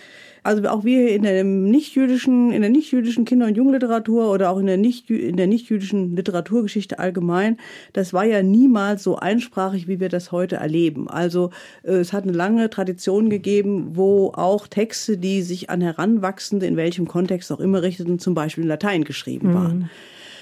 also 0.44 0.68
auch 0.70 0.84
wir 0.84 1.10
in 1.10 1.22
der 1.22 1.44
nichtjüdischen, 1.44 2.52
in 2.52 2.62
der 2.62 2.72
nichtjüdischen 2.72 3.26
Kinder- 3.26 3.46
und 3.46 3.56
Jugendliteratur 3.56 4.32
oder 4.32 4.50
auch 4.50 4.58
in 4.58 4.66
der 4.66 4.78
nicht 4.78 5.10
in 5.10 5.38
der 5.38 5.46
nichtjüdischen 5.46 6.16
Literaturgeschichte 6.16 6.98
allgemein, 6.98 7.58
das 7.94 8.12
war 8.12 8.26
ja 8.26 8.42
niemals 8.42 9.04
so 9.04 9.18
einsprachig, 9.18 9.88
wie 9.88 10.00
wir 10.00 10.10
das 10.10 10.32
heute 10.32 10.56
erleben. 10.56 11.08
Also 11.08 11.52
äh, 11.84 11.94
es 11.94 12.12
hat 12.12 12.24
eine 12.24 12.32
lange 12.32 12.70
Tradition 12.70 13.30
gegeben, 13.30 13.92
wo 13.94 14.32
auch 14.34 14.68
Texte, 14.68 15.18
die 15.18 15.44
sich 15.44 15.70
an 15.70 15.82
Heranwachsende 15.82 16.66
in 16.66 16.76
welchem 16.76 17.08
Kontext 17.08 17.52
auch 17.52 17.60
immer 17.60 17.84
richteten, 17.84 18.18
zum 18.18 18.34
Beispiel 18.34 18.64
in 18.64 18.70
Latein 18.70 19.04
geschrieben 19.04 19.54
waren. 19.54 19.78
Mhm. 19.78 19.90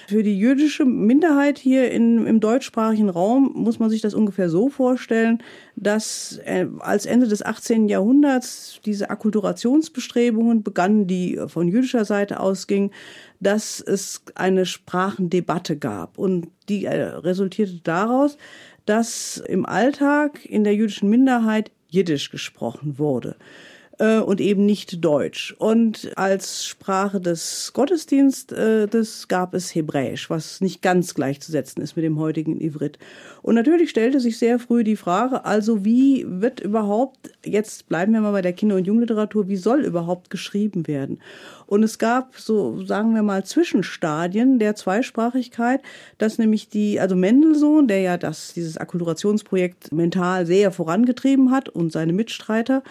Für 0.09 0.23
die 0.23 0.39
jüdische 0.39 0.85
Minderheit 0.85 1.59
hier 1.59 1.91
in, 1.91 2.25
im 2.25 2.39
deutschsprachigen 2.39 3.09
Raum 3.09 3.51
muss 3.53 3.77
man 3.77 3.91
sich 3.91 4.01
das 4.01 4.15
ungefähr 4.15 4.49
so 4.49 4.67
vorstellen, 4.67 5.43
dass 5.75 6.39
äh, 6.45 6.65
als 6.79 7.05
Ende 7.05 7.27
des 7.27 7.45
18. 7.45 7.87
Jahrhunderts 7.87 8.79
diese 8.83 9.11
Akkulturationsbestrebungen 9.11 10.63
begannen, 10.63 11.05
die 11.05 11.39
von 11.45 11.67
jüdischer 11.67 12.05
Seite 12.05 12.39
ausgingen, 12.39 12.89
dass 13.39 13.81
es 13.81 14.23
eine 14.33 14.65
Sprachendebatte 14.65 15.77
gab. 15.77 16.17
Und 16.17 16.47
die 16.69 16.85
äh, 16.85 17.03
resultierte 17.03 17.79
daraus, 17.83 18.39
dass 18.87 19.37
im 19.37 19.63
Alltag 19.63 20.43
in 20.43 20.63
der 20.63 20.73
jüdischen 20.73 21.11
Minderheit 21.11 21.69
Jiddisch 21.87 22.31
gesprochen 22.31 22.97
wurde. 22.97 23.35
Äh, 23.99 24.19
und 24.19 24.41
eben 24.41 24.65
nicht 24.65 25.03
Deutsch. 25.03 25.53
Und 25.59 26.11
als 26.15 26.65
Sprache 26.65 27.21
des 27.21 27.71
Gottesdienstes 27.73 29.27
gab 29.27 29.53
es 29.53 29.75
Hebräisch, 29.75 30.29
was 30.29 30.61
nicht 30.61 30.81
ganz 30.81 31.13
gleichzusetzen 31.13 31.83
ist 31.83 31.95
mit 31.95 32.05
dem 32.05 32.17
heutigen 32.17 32.59
Ivrit. 32.59 32.97
Und 33.41 33.55
natürlich 33.55 33.89
stellte 33.89 34.19
sich 34.19 34.37
sehr 34.39 34.59
früh 34.59 34.83
die 34.83 34.95
Frage, 34.95 35.45
also 35.45 35.85
wie 35.85 36.25
wird 36.27 36.59
überhaupt, 36.59 37.31
jetzt 37.45 37.87
bleiben 37.89 38.13
wir 38.13 38.21
mal 38.21 38.31
bei 38.31 38.41
der 38.41 38.53
Kinder- 38.53 38.75
und 38.75 38.87
Jugendliteratur, 38.87 39.47
wie 39.47 39.57
soll 39.57 39.81
überhaupt 39.81 40.29
geschrieben 40.29 40.87
werden? 40.87 41.19
Und 41.67 41.83
es 41.83 41.99
gab 41.99 42.35
so, 42.37 42.83
sagen 42.83 43.13
wir 43.13 43.21
mal, 43.21 43.45
Zwischenstadien 43.45 44.59
der 44.59 44.75
Zweisprachigkeit, 44.75 45.81
dass 46.17 46.37
nämlich 46.37 46.69
die, 46.69 46.99
also 46.99 47.15
Mendelssohn, 47.15 47.87
der 47.87 48.01
ja 48.01 48.17
das, 48.17 48.53
dieses 48.53 48.77
Akkulturationsprojekt 48.77 49.91
mental 49.91 50.45
sehr 50.45 50.71
vorangetrieben 50.71 51.51
hat 51.51 51.69
und 51.69 51.91
seine 51.91 52.13
Mitstreiter, 52.13 52.81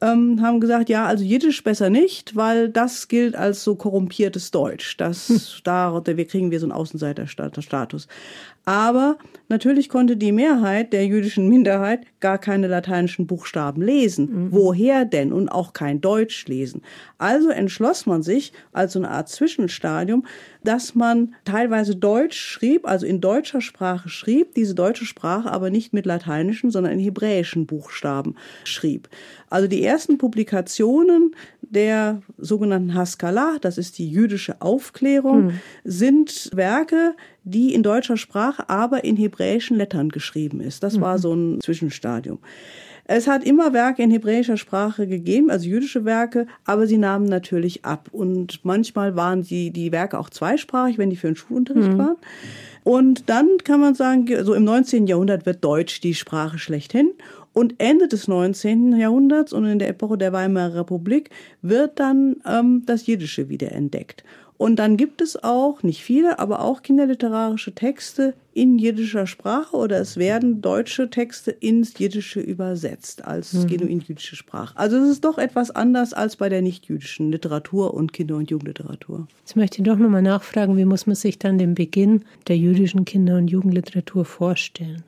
ähm, 0.00 0.40
haben 0.42 0.60
gesagt, 0.60 0.88
ja, 0.88 1.06
also 1.06 1.24
Jiddisch 1.24 1.62
besser 1.64 1.90
nicht, 1.90 2.36
weil 2.36 2.68
das 2.68 3.08
gilt 3.08 3.34
als 3.34 3.64
so 3.64 3.74
korrumpiertes 3.74 4.50
Deutsch. 4.50 4.96
Das, 4.96 5.28
hm. 5.28 5.40
da, 5.64 6.02
wir 6.04 6.26
kriegen 6.26 6.50
wir 6.50 6.60
so 6.60 6.66
einen 6.66 6.72
Außenseiterstatus. 6.72 8.06
Aber 8.68 9.16
natürlich 9.48 9.88
konnte 9.88 10.18
die 10.18 10.30
Mehrheit 10.30 10.92
der 10.92 11.06
jüdischen 11.06 11.48
Minderheit 11.48 12.02
gar 12.20 12.36
keine 12.36 12.66
lateinischen 12.66 13.26
Buchstaben 13.26 13.80
lesen. 13.80 14.28
Mhm. 14.30 14.48
Woher 14.52 15.06
denn? 15.06 15.32
Und 15.32 15.48
auch 15.48 15.72
kein 15.72 16.02
Deutsch 16.02 16.46
lesen. 16.48 16.82
Also 17.16 17.48
entschloss 17.48 18.04
man 18.04 18.22
sich 18.22 18.52
als 18.74 18.92
so 18.92 18.98
eine 18.98 19.10
Art 19.10 19.30
Zwischenstadium, 19.30 20.26
dass 20.64 20.94
man 20.94 21.34
teilweise 21.46 21.96
Deutsch 21.96 22.38
schrieb, 22.38 22.86
also 22.86 23.06
in 23.06 23.22
deutscher 23.22 23.62
Sprache 23.62 24.10
schrieb, 24.10 24.54
diese 24.54 24.74
deutsche 24.74 25.06
Sprache 25.06 25.50
aber 25.50 25.70
nicht 25.70 25.94
mit 25.94 26.04
lateinischen, 26.04 26.70
sondern 26.70 26.92
in 26.92 26.98
hebräischen 26.98 27.64
Buchstaben 27.64 28.34
schrieb. 28.64 29.08
Also 29.48 29.66
die 29.66 29.82
ersten 29.82 30.18
Publikationen 30.18 31.34
der 31.62 32.20
sogenannten 32.36 32.94
Haskalah, 32.94 33.56
das 33.62 33.78
ist 33.78 33.98
die 33.98 34.10
jüdische 34.10 34.60
Aufklärung, 34.60 35.46
mhm. 35.46 35.60
sind 35.84 36.50
Werke, 36.54 37.14
die 37.50 37.74
in 37.74 37.82
deutscher 37.82 38.16
Sprache, 38.16 38.68
aber 38.68 39.04
in 39.04 39.16
hebräischen 39.16 39.76
Lettern 39.76 40.08
geschrieben 40.08 40.60
ist. 40.60 40.82
Das 40.82 41.00
war 41.00 41.16
mhm. 41.16 41.20
so 41.20 41.34
ein 41.34 41.60
Zwischenstadium. 41.60 42.38
Es 43.10 43.26
hat 43.26 43.42
immer 43.42 43.72
Werke 43.72 44.02
in 44.02 44.10
hebräischer 44.10 44.58
Sprache 44.58 45.06
gegeben, 45.06 45.50
also 45.50 45.66
jüdische 45.66 46.04
Werke, 46.04 46.46
aber 46.66 46.86
sie 46.86 46.98
nahmen 46.98 47.24
natürlich 47.24 47.86
ab. 47.86 48.10
Und 48.12 48.62
manchmal 48.66 49.16
waren 49.16 49.42
die, 49.42 49.70
die 49.70 49.92
Werke 49.92 50.18
auch 50.18 50.28
zweisprachig, 50.28 50.98
wenn 50.98 51.08
die 51.08 51.16
für 51.16 51.28
den 51.28 51.36
Schulunterricht 51.36 51.88
mhm. 51.88 51.98
waren. 51.98 52.16
Und 52.84 53.30
dann 53.30 53.48
kann 53.64 53.80
man 53.80 53.94
sagen, 53.94 54.26
so 54.44 54.52
im 54.52 54.64
19. 54.64 55.06
Jahrhundert 55.06 55.46
wird 55.46 55.64
Deutsch 55.64 56.02
die 56.02 56.14
Sprache 56.14 56.58
schlechthin. 56.58 57.12
Und 57.54 57.76
Ende 57.78 58.08
des 58.08 58.28
19. 58.28 58.96
Jahrhunderts 58.96 59.54
und 59.54 59.64
in 59.64 59.78
der 59.78 59.88
Epoche 59.88 60.18
der 60.18 60.34
Weimarer 60.34 60.80
Republik 60.80 61.30
wird 61.62 61.98
dann 61.98 62.36
ähm, 62.46 62.82
das 62.84 63.06
Jiddische 63.06 63.48
wieder 63.48 63.72
entdeckt. 63.72 64.22
Und 64.58 64.76
dann 64.80 64.96
gibt 64.96 65.22
es 65.22 65.42
auch, 65.42 65.84
nicht 65.84 66.02
viele, 66.02 66.40
aber 66.40 66.60
auch 66.60 66.82
kinderliterarische 66.82 67.74
Texte 67.74 68.34
in 68.52 68.76
jiddischer 68.76 69.28
Sprache 69.28 69.76
oder 69.76 70.00
es 70.00 70.16
werden 70.16 70.60
deutsche 70.60 71.10
Texte 71.10 71.52
ins 71.52 71.96
Jiddische 71.96 72.40
übersetzt 72.40 73.24
als 73.24 73.52
mhm. 73.52 73.66
genuin 73.68 74.00
jüdische 74.00 74.34
Sprache. 74.34 74.76
Also 74.76 74.96
es 74.96 75.10
ist 75.10 75.24
doch 75.24 75.38
etwas 75.38 75.70
anders 75.70 76.12
als 76.12 76.34
bei 76.34 76.48
der 76.48 76.60
nicht-jüdischen 76.60 77.30
Literatur 77.30 77.94
und 77.94 78.12
Kinder- 78.12 78.36
und 78.36 78.50
Jugendliteratur. 78.50 79.28
Jetzt 79.44 79.54
möchte 79.54 79.78
ich 79.78 79.84
doch 79.84 79.96
nochmal 79.96 80.22
nachfragen, 80.22 80.76
wie 80.76 80.84
muss 80.84 81.06
man 81.06 81.14
sich 81.14 81.38
dann 81.38 81.56
den 81.56 81.76
Beginn 81.76 82.24
der 82.48 82.56
jüdischen 82.56 83.04
Kinder- 83.04 83.36
und 83.36 83.48
Jugendliteratur 83.48 84.24
vorstellen? 84.24 85.04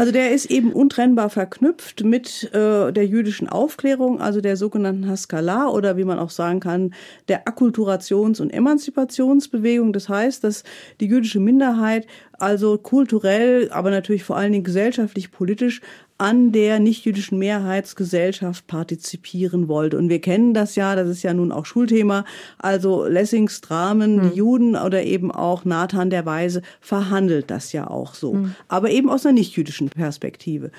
Also 0.00 0.12
der 0.12 0.32
ist 0.32 0.46
eben 0.46 0.72
untrennbar 0.72 1.28
verknüpft 1.28 2.04
mit 2.04 2.44
äh, 2.54 2.90
der 2.90 3.06
jüdischen 3.06 3.50
Aufklärung, 3.50 4.18
also 4.18 4.40
der 4.40 4.56
sogenannten 4.56 5.06
Haskalah 5.06 5.68
oder 5.68 5.98
wie 5.98 6.04
man 6.04 6.18
auch 6.18 6.30
sagen 6.30 6.58
kann, 6.58 6.94
der 7.28 7.44
Akkulturations- 7.46 8.40
und 8.40 8.48
Emanzipationsbewegung. 8.48 9.92
Das 9.92 10.08
heißt, 10.08 10.42
dass 10.42 10.64
die 11.00 11.06
jüdische 11.06 11.38
Minderheit 11.38 12.06
also 12.32 12.78
kulturell, 12.78 13.70
aber 13.72 13.90
natürlich 13.90 14.24
vor 14.24 14.38
allen 14.38 14.52
Dingen 14.52 14.64
gesellschaftlich, 14.64 15.32
politisch 15.32 15.82
an 16.20 16.52
der 16.52 16.80
nichtjüdischen 16.80 17.38
Mehrheitsgesellschaft 17.38 18.66
partizipieren 18.66 19.68
wollte. 19.68 19.96
Und 19.96 20.10
wir 20.10 20.20
kennen 20.20 20.52
das 20.52 20.76
ja, 20.76 20.94
das 20.94 21.08
ist 21.08 21.22
ja 21.22 21.32
nun 21.32 21.50
auch 21.50 21.64
Schulthema. 21.64 22.26
Also 22.58 23.06
Lessings 23.06 23.62
Dramen, 23.62 24.20
hm. 24.20 24.30
die 24.30 24.36
Juden 24.36 24.76
oder 24.76 25.02
eben 25.02 25.32
auch 25.32 25.64
Nathan 25.64 26.10
der 26.10 26.26
Weise 26.26 26.60
verhandelt 26.82 27.50
das 27.50 27.72
ja 27.72 27.88
auch 27.88 28.14
so. 28.14 28.34
Hm. 28.34 28.54
Aber 28.68 28.90
eben 28.90 29.08
aus 29.08 29.24
einer 29.24 29.32
nichtjüdischen 29.32 29.88
Perspektive. 29.88 30.70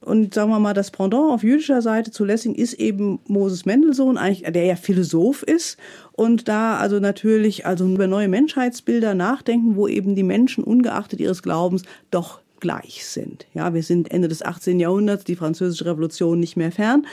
Und 0.00 0.34
sagen 0.34 0.50
wir 0.50 0.60
mal, 0.60 0.72
das 0.72 0.92
Pendant 0.92 1.32
auf 1.32 1.42
jüdischer 1.42 1.82
Seite 1.82 2.12
zu 2.12 2.24
Lessing 2.24 2.54
ist 2.54 2.74
eben 2.74 3.18
Moses 3.26 3.66
Mendelssohn, 3.66 4.16
eigentlich, 4.16 4.52
der 4.52 4.66
ja 4.66 4.76
Philosoph 4.76 5.42
ist 5.42 5.78
und 6.12 6.46
da 6.46 6.76
also 6.76 7.00
natürlich 7.00 7.66
also 7.66 7.86
über 7.86 8.06
neue 8.06 8.28
Menschheitsbilder 8.28 9.14
nachdenken, 9.14 9.74
wo 9.74 9.88
eben 9.88 10.14
die 10.14 10.22
Menschen 10.22 10.62
ungeachtet 10.62 11.18
ihres 11.18 11.42
Glaubens 11.42 11.82
doch 12.12 12.40
gleich 12.60 13.04
sind. 13.06 13.46
Ja, 13.54 13.74
wir 13.74 13.82
sind 13.82 14.10
Ende 14.10 14.28
des 14.28 14.42
18. 14.42 14.80
Jahrhunderts, 14.80 15.24
die 15.24 15.36
französische 15.36 15.86
Revolution 15.86 16.40
nicht 16.40 16.56
mehr 16.56 16.72
fern, 16.72 17.06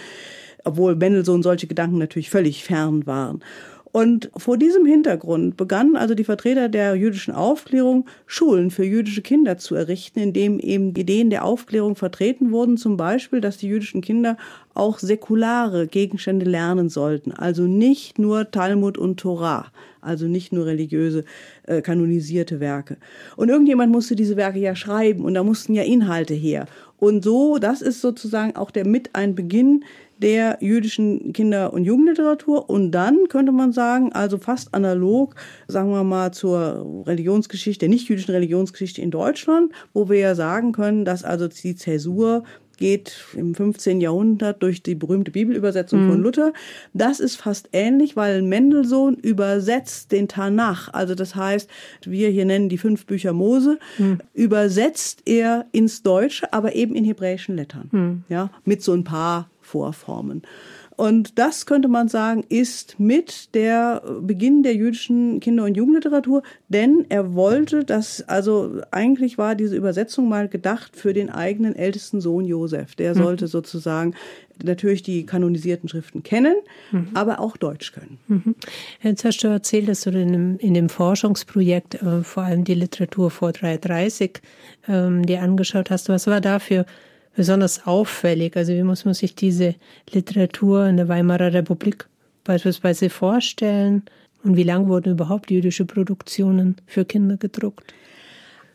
obwohl 0.64 0.96
Mendelssohn 0.96 1.44
solche 1.44 1.68
Gedanken 1.68 1.98
natürlich 1.98 2.30
völlig 2.30 2.64
fern 2.64 3.06
waren. 3.06 3.44
Und 3.94 4.32
vor 4.36 4.58
diesem 4.58 4.88
Hintergrund 4.88 5.56
begannen 5.56 5.96
also 5.96 6.16
die 6.16 6.24
Vertreter 6.24 6.68
der 6.68 6.96
jüdischen 6.96 7.32
Aufklärung, 7.32 8.08
Schulen 8.26 8.72
für 8.72 8.84
jüdische 8.84 9.22
Kinder 9.22 9.60
zu 9.60 9.76
errichten, 9.76 10.18
in 10.18 10.34
dem 10.34 10.60
eben 10.60 10.96
Ideen 10.96 11.30
der 11.30 11.46
Aufklärung 11.46 11.96
vertreten 11.96 12.52
wurden, 12.52 12.76
zum 12.78 12.98
Beispiel, 12.98 13.40
dass 13.40 13.58
die 13.58 13.68
jüdischen 13.68 14.02
Kinder 14.02 14.36
auch 14.74 14.98
säkulare 14.98 15.86
Gegenstände 15.86 16.44
lernen 16.44 16.90
sollten, 16.90 17.34
also 17.34 17.68
nicht 17.68 18.18
nur 18.18 18.50
Talmud 18.50 18.98
und 18.98 19.20
Torah, 19.20 19.68
also 20.02 20.26
nicht 20.26 20.52
nur 20.52 20.66
religiöse 20.66 21.24
äh, 21.68 21.84
kanonisierte 21.84 22.60
Werke. 22.60 22.98
Und 23.38 23.50
irgendjemand 23.50 23.92
musste 23.92 24.16
diese 24.16 24.38
Werke 24.38 24.58
ja 24.58 24.76
schreiben 24.76 25.24
und 25.24 25.36
da 25.36 25.44
mussten 25.44 25.76
ja 25.76 25.84
Inhalte 25.84 26.34
her. 26.34 26.66
Und 26.98 27.24
so, 27.24 27.60
das 27.60 27.84
ist 27.84 28.02
sozusagen 28.02 28.56
auch 28.56 28.72
der 28.72 28.88
mit 28.88 29.12
ein 29.14 29.36
Beginn 29.36 29.84
der 30.24 30.58
jüdischen 30.62 31.34
Kinder- 31.34 31.74
und 31.74 31.84
Jugendliteratur. 31.84 32.70
Und 32.70 32.92
dann 32.92 33.28
könnte 33.28 33.52
man 33.52 33.74
sagen, 33.74 34.14
also 34.14 34.38
fast 34.38 34.74
analog, 34.74 35.36
sagen 35.68 35.92
wir 35.92 36.04
mal, 36.04 36.32
zur 36.32 37.04
Religionsgeschichte, 37.06 37.82
der 37.82 37.90
nicht-jüdischen 37.90 38.34
Religionsgeschichte 38.34 39.02
in 39.02 39.12
Deutschland, 39.12 39.74
wo 39.94 40.10
wir 40.10 40.18
ja 40.18 40.34
sagen 40.34 40.72
können, 40.72 41.04
dass 41.04 41.24
also 41.26 41.50
die 41.50 41.76
Zäsur 41.76 42.44
geht 42.78 43.26
im 43.36 43.54
15. 43.54 44.02
Jahrhundert 44.02 44.64
durch 44.64 44.82
die 44.82 44.96
berühmte 44.96 45.32
Bibelübersetzung 45.32 46.06
mhm. 46.06 46.10
von 46.10 46.22
Luther. 46.22 46.54
Das 46.94 47.20
ist 47.20 47.36
fast 47.36 47.70
ähnlich, 47.72 48.16
weil 48.16 48.42
Mendelssohn 48.42 49.16
übersetzt 49.16 50.12
den 50.12 50.28
Tanach, 50.28 50.92
also 50.94 51.16
das 51.16 51.36
heißt, 51.36 51.70
wir 52.06 52.30
hier 52.30 52.46
nennen 52.46 52.70
die 52.70 52.78
fünf 52.78 53.06
Bücher 53.06 53.34
Mose, 53.34 53.78
mhm. 53.98 54.20
übersetzt 54.34 55.22
er 55.26 55.66
ins 55.72 56.02
Deutsche, 56.02 56.52
aber 56.52 56.76
eben 56.76 56.96
in 56.96 57.06
hebräischen 57.06 57.56
Lettern, 57.56 57.90
mhm. 57.92 58.24
ja, 58.30 58.50
mit 58.66 58.82
so 58.82 58.94
ein 58.94 59.04
paar 59.04 59.50
Vorformen. 59.74 60.44
Und 60.96 61.40
das 61.40 61.66
könnte 61.66 61.88
man 61.88 62.08
sagen, 62.08 62.44
ist 62.50 63.00
mit 63.00 63.56
der 63.56 64.04
Beginn 64.22 64.62
der 64.62 64.76
jüdischen 64.76 65.40
Kinder- 65.40 65.64
und 65.64 65.76
Jugendliteratur, 65.76 66.44
denn 66.70 67.08
er 67.10 67.34
wollte, 67.34 67.84
dass, 67.84 68.22
also 68.28 68.82
eigentlich 68.92 69.40
war 69.40 69.56
diese 69.56 69.76
Übersetzung 69.76 70.30
mal 70.30 70.48
gedacht 70.48 70.96
für 70.96 71.14
den 71.14 71.32
eigenen 71.32 71.76
ältesten 71.76 72.22
Sohn 72.22 72.46
Josef. 72.46 72.94
Der 72.94 73.16
mhm. 73.16 73.24
sollte 73.24 73.48
sozusagen 73.48 74.14
natürlich 74.64 75.02
die 75.02 75.26
kanonisierten 75.26 75.90
Schriften 75.90 76.22
kennen, 76.22 76.56
mhm. 76.92 77.08
aber 77.16 77.40
auch 77.40 77.58
Deutsch 77.58 77.92
können. 77.92 78.20
Mhm. 78.28 78.56
Jetzt 79.02 79.26
hast 79.26 79.40
du 79.40 79.48
erzählt, 79.48 79.88
dass 79.88 80.02
du 80.02 80.12
in 80.12 80.32
dem, 80.32 80.58
in 80.60 80.76
dem 80.76 80.90
Forschungsprojekt 80.90 81.96
äh, 81.96 82.22
vor 82.24 82.44
allem 82.44 82.66
die 82.66 82.76
Literatur 82.76 83.32
vor 83.32 83.52
330 83.52 84.42
ähm, 84.88 85.26
dir 85.26 85.42
angeschaut 85.42 85.90
hast. 85.90 86.08
Was 86.10 86.28
war 86.28 86.40
da 86.40 86.60
für 86.60 86.86
besonders 87.36 87.86
auffällig. 87.86 88.56
Also 88.56 88.74
wie 88.74 88.84
muss 88.84 89.06
man 89.06 89.14
sich 89.14 89.36
diese 89.36 89.76
Literatur 90.12 90.86
in 90.86 90.98
der 90.98 91.08
Weimarer 91.08 91.54
Republik 91.54 92.08
beispielsweise 92.44 93.10
vorstellen? 93.10 94.04
Und 94.44 94.58
wie 94.58 94.64
lang 94.64 94.88
wurden 94.88 95.14
überhaupt 95.14 95.52
jüdische 95.52 95.86
Produktionen 95.86 96.76
für 96.86 97.06
Kinder 97.06 97.38
gedruckt? 97.38 97.94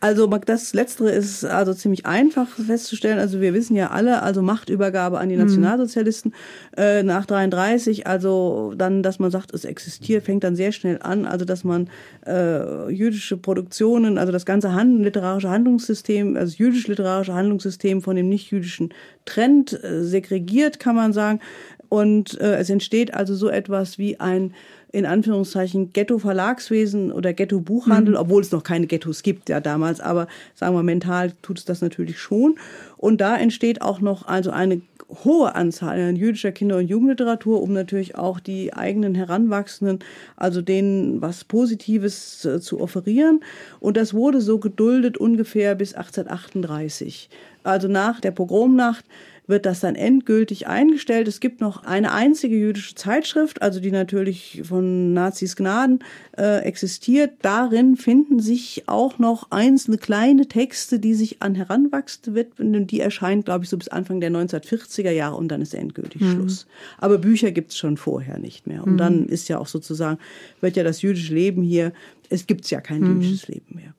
Also 0.01 0.27
das 0.27 0.73
Letztere 0.73 1.11
ist 1.11 1.43
also 1.43 1.73
ziemlich 1.73 2.05
einfach 2.05 2.47
festzustellen. 2.47 3.19
Also 3.19 3.41
wir 3.41 3.53
wissen 3.53 3.75
ja 3.75 3.89
alle, 3.91 4.21
also 4.21 4.41
Machtübergabe 4.41 5.19
an 5.19 5.27
die 5.27 5.35
mhm. 5.35 5.43
Nationalsozialisten 5.43 6.31
mhm. 6.31 6.81
äh, 6.81 7.03
nach 7.03 7.25
33, 7.25 8.07
also 8.07 8.73
dann, 8.77 9.03
dass 9.03 9.19
man 9.19 9.29
sagt, 9.29 9.53
es 9.53 9.65
existiert, 9.65 10.23
fängt 10.23 10.43
dann 10.43 10.55
sehr 10.55 10.71
schnell 10.71 10.99
an. 11.01 11.25
Also 11.25 11.43
dass 11.43 11.63
man 11.63 11.89
äh, 12.25 12.89
jüdische 12.89 13.35
Produktionen, 13.35 14.17
also 14.17 14.31
das 14.31 14.45
ganze 14.45 14.73
Hand 14.73 15.03
literarische 15.03 15.49
Handlungssystem, 15.49 16.37
also 16.37 16.55
jüdisch-literarische 16.55 17.33
Handlungssystem 17.33 18.01
von 18.01 18.15
dem 18.15 18.29
nicht-jüdischen 18.29 18.93
Trend 19.25 19.83
äh, 19.83 20.03
segregiert, 20.03 20.79
kann 20.79 20.95
man 20.95 21.11
sagen. 21.11 21.41
Und 21.89 22.39
äh, 22.39 22.57
es 22.57 22.69
entsteht 22.69 23.13
also 23.13 23.35
so 23.35 23.49
etwas 23.49 23.97
wie 23.97 24.19
ein 24.19 24.53
in 24.91 25.05
Anführungszeichen 25.05 25.93
Ghetto-Verlagswesen 25.93 27.11
oder 27.11 27.33
Ghetto-Buchhandel, 27.33 28.15
mhm. 28.15 28.19
obwohl 28.19 28.41
es 28.41 28.51
noch 28.51 28.63
keine 28.63 28.87
Ghettos 28.87 29.23
gibt 29.23 29.49
ja 29.49 29.59
damals, 29.59 29.99
aber 29.99 30.27
sagen 30.55 30.75
wir 30.75 30.83
mental 30.83 31.33
tut 31.41 31.59
es 31.59 31.65
das 31.65 31.81
natürlich 31.81 32.19
schon. 32.19 32.55
Und 32.97 33.21
da 33.21 33.37
entsteht 33.37 33.81
auch 33.81 34.01
noch 34.01 34.27
also 34.27 34.51
eine 34.51 34.81
hohe 35.23 35.55
Anzahl 35.55 35.99
an 35.99 36.15
jüdischer 36.15 36.51
Kinder- 36.51 36.77
und 36.77 36.87
Jugendliteratur, 36.87 37.61
um 37.61 37.73
natürlich 37.73 38.15
auch 38.15 38.39
die 38.39 38.73
eigenen 38.73 39.15
Heranwachsenden, 39.15 39.99
also 40.35 40.61
denen 40.61 41.21
was 41.21 41.43
Positives 41.43 42.45
äh, 42.45 42.59
zu 42.59 42.79
offerieren. 42.79 43.41
Und 43.79 43.97
das 43.97 44.13
wurde 44.13 44.41
so 44.41 44.59
geduldet 44.59 45.17
ungefähr 45.17 45.75
bis 45.75 45.93
1838. 45.93 47.29
Also 47.63 47.87
nach 47.87 48.21
der 48.21 48.31
Pogromnacht 48.31 49.05
wird 49.49 49.65
das 49.65 49.79
dann 49.79 49.95
endgültig 49.95 50.67
eingestellt. 50.67 51.27
Es 51.27 51.39
gibt 51.39 51.59
noch 51.59 51.83
eine 51.83 52.13
einzige 52.13 52.55
jüdische 52.55 52.93
Zeitschrift, 52.93 53.61
also 53.61 53.79
die 53.79 53.91
natürlich 53.91 54.61
von 54.63 55.13
Nazis 55.13 55.55
Gnaden 55.55 55.99
äh, 56.37 56.59
existiert. 56.59 57.31
Darin 57.41 57.97
finden 57.97 58.39
sich 58.39 58.83
auch 58.85 59.17
noch 59.17 59.47
einzelne 59.49 59.97
kleine 59.97 60.47
Texte, 60.47 60.99
die 60.99 61.15
sich 61.15 61.41
an 61.41 61.55
Heranwachsende 61.55 62.35
widmen. 62.35 62.85
Die 62.85 62.99
erscheinen, 62.99 63.43
glaube 63.43 63.63
ich, 63.63 63.69
so 63.69 63.77
bis 63.77 63.87
Anfang 63.87 64.21
der 64.21 64.31
1940er 64.31 65.11
Jahre 65.11 65.35
und 65.35 65.47
dann 65.47 65.61
ist 65.61 65.73
endgültig 65.73 66.21
mhm. 66.21 66.31
Schluss. 66.31 66.67
Aber 66.99 67.17
Bücher 67.17 67.51
gibt 67.51 67.71
es 67.71 67.77
schon 67.77 67.97
vorher 67.97 68.37
nicht 68.37 68.67
mehr. 68.67 68.83
Und 68.83 68.93
mhm. 68.93 68.97
dann 68.97 69.25
ist 69.25 69.49
ja 69.49 69.57
auch 69.57 69.67
sozusagen, 69.67 70.19
wird 70.61 70.77
ja 70.77 70.83
das 70.83 71.01
jüdische 71.01 71.33
Leben 71.33 71.63
hier, 71.63 71.91
es 72.29 72.45
gibt 72.45 72.69
ja 72.69 72.81
kein 72.81 73.01
mhm. 73.01 73.21
jüdisches 73.21 73.47
Leben 73.47 73.75
mehr. 73.75 73.95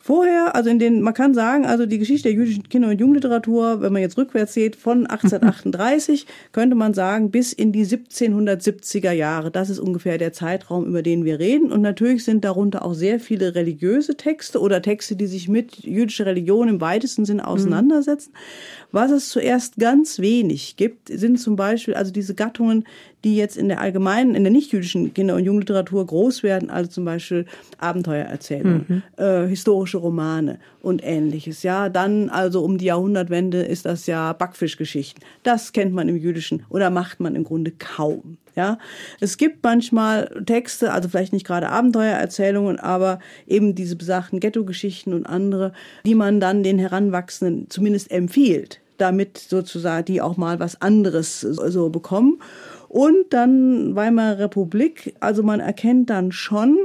Vorher, 0.00 0.54
also 0.54 0.70
in 0.70 0.78
den, 0.78 1.02
man 1.02 1.12
kann 1.12 1.34
sagen, 1.34 1.66
also 1.66 1.84
die 1.84 1.98
Geschichte 1.98 2.28
der 2.28 2.32
jüdischen 2.32 2.68
Kinder- 2.68 2.88
und 2.88 3.00
Jugendliteratur, 3.00 3.82
wenn 3.82 3.92
man 3.92 4.00
jetzt 4.00 4.16
rückwärts 4.16 4.54
sieht, 4.54 4.76
von 4.76 5.06
1838, 5.06 6.26
könnte 6.52 6.76
man 6.76 6.94
sagen, 6.94 7.30
bis 7.30 7.52
in 7.52 7.72
die 7.72 7.84
1770er 7.84 9.12
Jahre. 9.12 9.50
Das 9.50 9.70
ist 9.70 9.80
ungefähr 9.80 10.16
der 10.16 10.32
Zeitraum, 10.32 10.86
über 10.86 11.02
den 11.02 11.24
wir 11.24 11.38
reden. 11.38 11.72
Und 11.72 11.82
natürlich 11.82 12.24
sind 12.24 12.44
darunter 12.44 12.84
auch 12.84 12.94
sehr 12.94 13.20
viele 13.20 13.54
religiöse 13.54 14.16
Texte 14.16 14.60
oder 14.60 14.82
Texte, 14.82 15.16
die 15.16 15.26
sich 15.26 15.48
mit 15.48 15.84
jüdischer 15.84 16.26
Religion 16.26 16.68
im 16.68 16.80
weitesten 16.80 17.24
Sinne 17.24 17.46
auseinandersetzen. 17.46 18.30
Mhm. 18.32 18.88
Was 18.92 19.10
es 19.10 19.28
zuerst 19.28 19.76
ganz 19.76 20.20
wenig 20.20 20.76
gibt, 20.76 21.08
sind 21.08 21.38
zum 21.38 21.56
Beispiel 21.56 21.94
also 21.94 22.12
diese 22.12 22.34
Gattungen, 22.34 22.84
die 23.28 23.36
jetzt 23.36 23.58
in 23.58 23.68
der 23.68 23.80
allgemeinen, 23.80 24.34
in 24.34 24.42
der 24.42 24.50
nicht-jüdischen 24.50 25.12
Kinder- 25.12 25.34
und 25.34 25.44
Jugendliteratur 25.44 26.06
groß 26.06 26.42
werden, 26.42 26.70
also 26.70 26.90
zum 26.90 27.04
Beispiel 27.04 27.44
Abenteuererzählungen, 27.76 28.86
mhm. 28.88 29.02
äh, 29.22 29.46
historische 29.46 29.98
Romane 29.98 30.58
und 30.80 31.02
ähnliches. 31.04 31.62
Ja, 31.62 31.90
dann 31.90 32.30
also 32.30 32.62
um 32.64 32.78
die 32.78 32.86
Jahrhundertwende 32.86 33.60
ist 33.60 33.84
das 33.84 34.06
ja 34.06 34.32
Backfischgeschichten. 34.32 35.22
Das 35.42 35.74
kennt 35.74 35.92
man 35.92 36.08
im 36.08 36.16
Jüdischen 36.16 36.62
oder 36.70 36.88
macht 36.88 37.20
man 37.20 37.36
im 37.36 37.44
Grunde 37.44 37.70
kaum. 37.70 38.38
Ja, 38.56 38.78
es 39.20 39.36
gibt 39.36 39.62
manchmal 39.62 40.42
Texte, 40.46 40.90
also 40.92 41.10
vielleicht 41.10 41.34
nicht 41.34 41.46
gerade 41.46 41.68
Abenteuererzählungen, 41.68 42.80
aber 42.80 43.18
eben 43.46 43.74
diese 43.74 43.94
besagten 43.94 44.40
Ghetto-Geschichten 44.40 45.12
und 45.12 45.26
andere, 45.26 45.72
die 46.06 46.14
man 46.14 46.40
dann 46.40 46.62
den 46.62 46.78
Heranwachsenden 46.78 47.68
zumindest 47.68 48.10
empfiehlt, 48.10 48.80
damit 48.96 49.38
sozusagen 49.38 50.06
die 50.06 50.22
auch 50.22 50.36
mal 50.38 50.58
was 50.58 50.80
anderes 50.80 51.42
so 51.42 51.90
bekommen. 51.90 52.40
Und 52.88 53.32
dann 53.34 53.94
Weimarer 53.94 54.38
Republik, 54.38 55.14
also 55.20 55.42
man 55.42 55.60
erkennt 55.60 56.10
dann 56.10 56.32
schon 56.32 56.78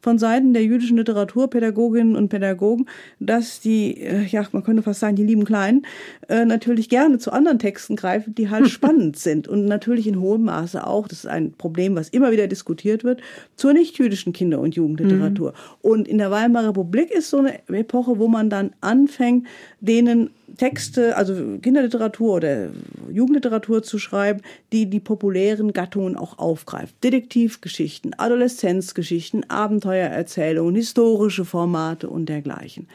von 0.00 0.18
Seiten 0.18 0.52
der 0.52 0.64
jüdischen 0.64 0.96
Literaturpädagoginnen 0.96 2.16
und 2.16 2.28
Pädagogen, 2.28 2.86
dass 3.18 3.60
die, 3.60 4.00
äh, 4.00 4.24
ja, 4.24 4.46
man 4.52 4.62
könnte 4.62 4.82
fast 4.82 5.00
sagen, 5.00 5.16
die 5.16 5.24
lieben 5.24 5.44
Kleinen, 5.44 5.86
äh, 6.28 6.44
natürlich 6.44 6.88
gerne 6.88 7.18
zu 7.18 7.32
anderen 7.32 7.58
Texten 7.58 7.96
greifen, 7.96 8.34
die 8.34 8.48
halt 8.48 8.68
spannend 8.70 9.16
sind 9.16 9.48
und 9.48 9.66
natürlich 9.66 10.06
in 10.06 10.20
hohem 10.20 10.44
Maße 10.44 10.86
auch, 10.86 11.08
das 11.08 11.20
ist 11.20 11.26
ein 11.26 11.52
Problem, 11.52 11.94
was 11.94 12.08
immer 12.08 12.32
wieder 12.32 12.46
diskutiert 12.46 13.04
wird, 13.04 13.20
zur 13.56 13.72
nicht-jüdischen 13.72 14.32
Kinder- 14.32 14.60
und 14.60 14.74
Jugendliteratur. 14.74 15.50
Mhm. 15.50 15.90
Und 15.90 16.08
in 16.08 16.18
der 16.18 16.30
Weimarer 16.30 16.68
Republik 16.68 17.10
ist 17.10 17.30
so 17.30 17.38
eine 17.38 17.60
Epoche, 17.68 18.18
wo 18.18 18.28
man 18.28 18.50
dann 18.50 18.70
anfängt, 18.80 19.46
denen 19.80 20.30
Texte, 20.56 21.16
also 21.16 21.58
Kinderliteratur 21.62 22.34
oder 22.34 22.68
Jugendliteratur 23.10 23.82
zu 23.82 23.98
schreiben, 23.98 24.42
die 24.72 24.86
die 24.86 25.00
populären 25.00 25.72
Gattungen 25.72 26.16
auch 26.16 26.38
aufgreift. 26.38 26.94
Detektivgeschichten, 27.02 28.18
Adoleszenzgeschichten, 28.18 29.48
Abenteuererzählungen, 29.60 30.74
historische 30.74 31.44
Formate 31.44 32.08
und 32.08 32.26
dergleichen. 32.28 32.88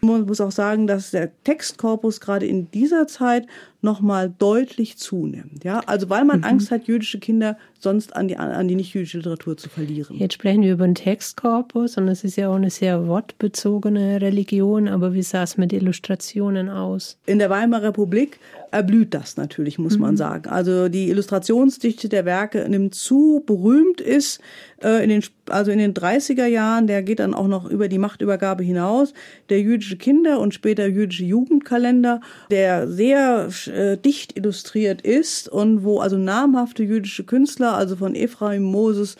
Man 0.00 0.26
muss 0.26 0.40
auch 0.40 0.52
sagen, 0.52 0.86
dass 0.86 1.12
der 1.12 1.30
Textkorpus 1.44 2.20
gerade 2.20 2.46
in 2.46 2.70
dieser 2.70 3.06
Zeit 3.06 3.46
nochmal 3.84 4.34
deutlich 4.38 4.96
zunimmt. 4.96 5.62
Ja, 5.62 5.80
also 5.86 6.08
weil 6.10 6.24
man 6.24 6.38
mhm. 6.38 6.44
Angst 6.44 6.70
hat, 6.70 6.88
jüdische 6.88 7.20
Kinder 7.20 7.56
sonst 7.78 8.16
an 8.16 8.28
die, 8.28 8.36
an 8.36 8.66
die 8.66 8.74
nicht-jüdische 8.74 9.18
Literatur 9.18 9.56
zu 9.56 9.68
verlieren. 9.68 10.16
Jetzt 10.16 10.34
sprechen 10.34 10.62
wir 10.62 10.72
über 10.72 10.86
den 10.86 10.94
Textkorpus 10.94 11.96
und 11.96 12.08
es 12.08 12.24
ist 12.24 12.36
ja 12.36 12.48
auch 12.48 12.56
eine 12.56 12.70
sehr 12.70 13.06
wortbezogene 13.06 14.20
Religion, 14.20 14.88
aber 14.88 15.12
wie 15.12 15.22
sah 15.22 15.44
es 15.44 15.56
mit 15.56 15.72
Illustrationen 15.72 16.68
aus? 16.68 17.18
In 17.26 17.38
der 17.38 17.50
Weimarer 17.50 17.88
Republik 17.88 18.40
erblüht 18.72 19.14
das 19.14 19.36
natürlich, 19.36 19.78
muss 19.78 19.96
mhm. 19.96 20.02
man 20.02 20.16
sagen. 20.16 20.48
Also 20.48 20.88
die 20.88 21.08
Illustrationsdichte 21.10 22.08
der 22.08 22.24
Werke 22.24 22.68
nimmt 22.68 22.94
zu, 22.94 23.42
berühmt 23.46 24.00
ist 24.00 24.40
äh, 24.82 25.04
in 25.04 25.10
den, 25.10 25.22
also 25.48 25.70
in 25.70 25.78
den 25.78 25.94
30er 25.94 26.46
Jahren, 26.46 26.86
der 26.86 27.02
geht 27.02 27.20
dann 27.20 27.34
auch 27.34 27.46
noch 27.46 27.70
über 27.70 27.88
die 27.88 27.98
Machtübergabe 27.98 28.64
hinaus, 28.64 29.12
der 29.48 29.60
jüdische 29.60 29.96
Kinder- 29.96 30.40
und 30.40 30.54
später 30.54 30.86
jüdische 30.86 31.24
Jugendkalender, 31.24 32.20
der 32.50 32.88
sehr 32.88 33.48
äh, 33.74 33.98
dicht 33.98 34.36
illustriert 34.36 35.02
ist 35.02 35.48
und 35.48 35.84
wo 35.84 36.00
also 36.00 36.16
namhafte 36.16 36.82
jüdische 36.82 37.24
Künstler, 37.24 37.74
also 37.74 37.96
von 37.96 38.14
Ephraim 38.14 38.62
Moses, 38.62 39.16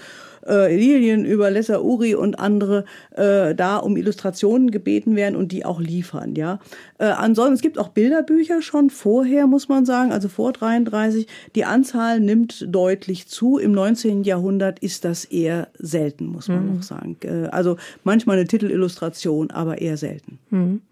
äh, 0.46 0.76
Lilien 0.76 1.24
über 1.24 1.50
Lesser 1.50 1.82
Uri 1.82 2.14
und 2.14 2.38
andere 2.38 2.84
äh, 3.12 3.54
da 3.54 3.76
um 3.76 3.96
Illustrationen 3.96 4.70
gebeten 4.70 5.16
werden 5.16 5.36
und 5.36 5.52
die 5.52 5.64
auch 5.64 5.80
liefern. 5.80 6.34
Ja, 6.34 6.60
äh, 6.98 7.06
ansonsten 7.06 7.54
es 7.54 7.62
gibt 7.62 7.78
auch 7.78 7.88
Bilderbücher 7.88 8.62
schon 8.62 8.90
vorher, 8.90 9.46
muss 9.46 9.68
man 9.68 9.84
sagen, 9.84 10.12
also 10.12 10.28
vor 10.28 10.52
33. 10.52 11.26
Die 11.54 11.64
Anzahl 11.64 12.20
nimmt 12.20 12.66
deutlich 12.68 13.28
zu. 13.28 13.58
Im 13.58 13.72
19. 13.72 14.24
Jahrhundert 14.24 14.78
ist 14.78 15.04
das 15.04 15.24
eher 15.24 15.68
selten, 15.78 16.26
muss 16.26 16.48
man 16.48 16.68
mhm. 16.68 16.74
noch 16.76 16.82
sagen. 16.82 17.16
Äh, 17.22 17.48
also 17.48 17.76
manchmal 18.02 18.36
eine 18.36 18.46
Titelillustration, 18.46 19.50
aber 19.50 19.80
eher 19.80 19.96
selten. 19.96 20.38
Mhm. 20.50 20.82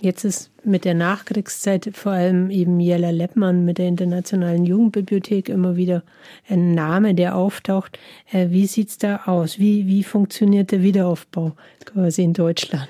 Jetzt 0.00 0.24
ist 0.24 0.50
mit 0.64 0.84
der 0.84 0.94
Nachkriegszeit 0.94 1.90
vor 1.92 2.12
allem 2.12 2.50
eben 2.50 2.78
Jella 2.78 3.10
Leppmann 3.10 3.64
mit 3.64 3.78
der 3.78 3.88
Internationalen 3.88 4.64
Jugendbibliothek 4.64 5.48
immer 5.48 5.74
wieder 5.76 6.04
ein 6.48 6.74
Name, 6.74 7.14
der 7.16 7.34
auftaucht. 7.34 7.98
Äh, 8.30 8.50
wie 8.50 8.66
sieht's 8.66 8.98
da 8.98 9.22
aus? 9.26 9.58
Wie, 9.58 9.88
wie 9.88 10.04
funktioniert 10.04 10.70
der 10.70 10.82
Wiederaufbau 10.82 11.52
quasi 11.84 12.22
in 12.22 12.32
Deutschland? 12.32 12.88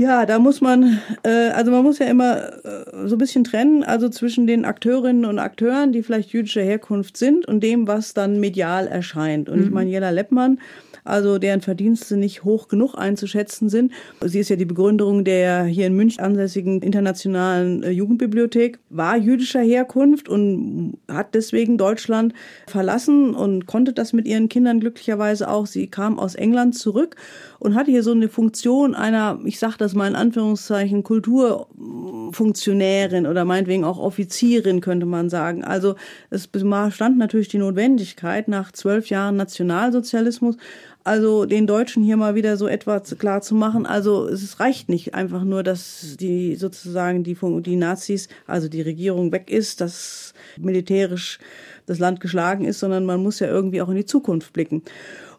Ja, 0.00 0.24
da 0.24 0.38
muss 0.38 0.62
man, 0.62 0.98
äh, 1.24 1.50
also 1.50 1.70
man 1.70 1.82
muss 1.82 1.98
ja 1.98 2.06
immer 2.06 2.64
äh, 2.64 3.06
so 3.06 3.16
ein 3.16 3.18
bisschen 3.18 3.44
trennen, 3.44 3.84
also 3.84 4.08
zwischen 4.08 4.46
den 4.46 4.64
Akteurinnen 4.64 5.26
und 5.26 5.38
Akteuren, 5.38 5.92
die 5.92 6.02
vielleicht 6.02 6.30
jüdischer 6.30 6.62
Herkunft 6.62 7.18
sind 7.18 7.44
und 7.44 7.62
dem, 7.62 7.86
was 7.86 8.14
dann 8.14 8.40
medial 8.40 8.86
erscheint. 8.86 9.50
Und 9.50 9.58
mhm. 9.58 9.64
ich 9.64 9.70
meine, 9.70 9.90
Jella 9.90 10.08
Leppmann 10.08 10.58
also 11.04 11.38
deren 11.38 11.60
Verdienste 11.60 12.16
nicht 12.16 12.44
hoch 12.44 12.68
genug 12.68 12.94
einzuschätzen 12.94 13.68
sind. 13.68 13.92
Sie 14.24 14.38
ist 14.38 14.50
ja 14.50 14.56
die 14.56 14.64
Begründerin 14.64 15.24
der 15.24 15.64
hier 15.64 15.86
in 15.86 15.96
München 15.96 16.22
ansässigen 16.22 16.82
internationalen 16.82 17.82
äh, 17.82 17.90
Jugendbibliothek, 17.90 18.78
war 18.90 19.16
jüdischer 19.16 19.60
Herkunft 19.60 20.28
und 20.28 20.98
hat 21.08 21.34
deswegen 21.34 21.78
Deutschland 21.78 22.34
verlassen 22.66 23.34
und 23.34 23.66
konnte 23.66 23.92
das 23.92 24.12
mit 24.12 24.26
ihren 24.26 24.48
Kindern 24.48 24.80
glücklicherweise 24.80 25.48
auch. 25.48 25.66
Sie 25.66 25.86
kam 25.86 26.18
aus 26.18 26.34
England 26.34 26.76
zurück 26.76 27.16
und 27.60 27.76
hatte 27.76 27.92
hier 27.92 28.02
so 28.02 28.10
eine 28.10 28.28
Funktion 28.28 28.96
einer, 28.96 29.38
ich 29.44 29.60
sage 29.60 29.76
das 29.78 29.94
mal 29.94 30.08
in 30.08 30.16
Anführungszeichen, 30.16 31.04
Kulturfunktionärin 31.04 33.28
oder 33.28 33.44
meinetwegen 33.44 33.84
auch 33.84 33.98
Offizierin, 33.98 34.80
könnte 34.80 35.06
man 35.06 35.30
sagen. 35.30 35.62
Also 35.62 35.94
es 36.30 36.48
bestand 36.48 37.18
natürlich 37.18 37.46
die 37.48 37.58
Notwendigkeit 37.58 38.48
nach 38.48 38.72
zwölf 38.72 39.10
Jahren 39.10 39.36
Nationalsozialismus 39.36 40.56
also 41.02 41.46
den 41.46 41.66
Deutschen 41.66 42.02
hier 42.02 42.16
mal 42.16 42.34
wieder 42.34 42.56
so 42.56 42.68
etwas 42.68 43.16
klar 43.18 43.40
zu 43.40 43.54
machen. 43.54 43.86
Also 43.86 44.28
es 44.28 44.60
reicht 44.60 44.88
nicht 44.88 45.14
einfach 45.14 45.44
nur, 45.44 45.62
dass 45.62 46.16
die 46.20 46.56
sozusagen 46.56 47.24
die, 47.24 47.36
die 47.62 47.76
Nazis, 47.76 48.28
also 48.46 48.68
die 48.68 48.82
Regierung 48.82 49.32
weg 49.32 49.50
ist, 49.50 49.80
dass 49.80 50.34
militärisch 50.58 51.38
das 51.86 51.98
Land 51.98 52.20
geschlagen 52.20 52.64
ist, 52.64 52.80
sondern 52.80 53.06
man 53.06 53.22
muss 53.22 53.40
ja 53.40 53.48
irgendwie 53.48 53.80
auch 53.80 53.88
in 53.88 53.96
die 53.96 54.04
Zukunft 54.04 54.52
blicken. 54.52 54.82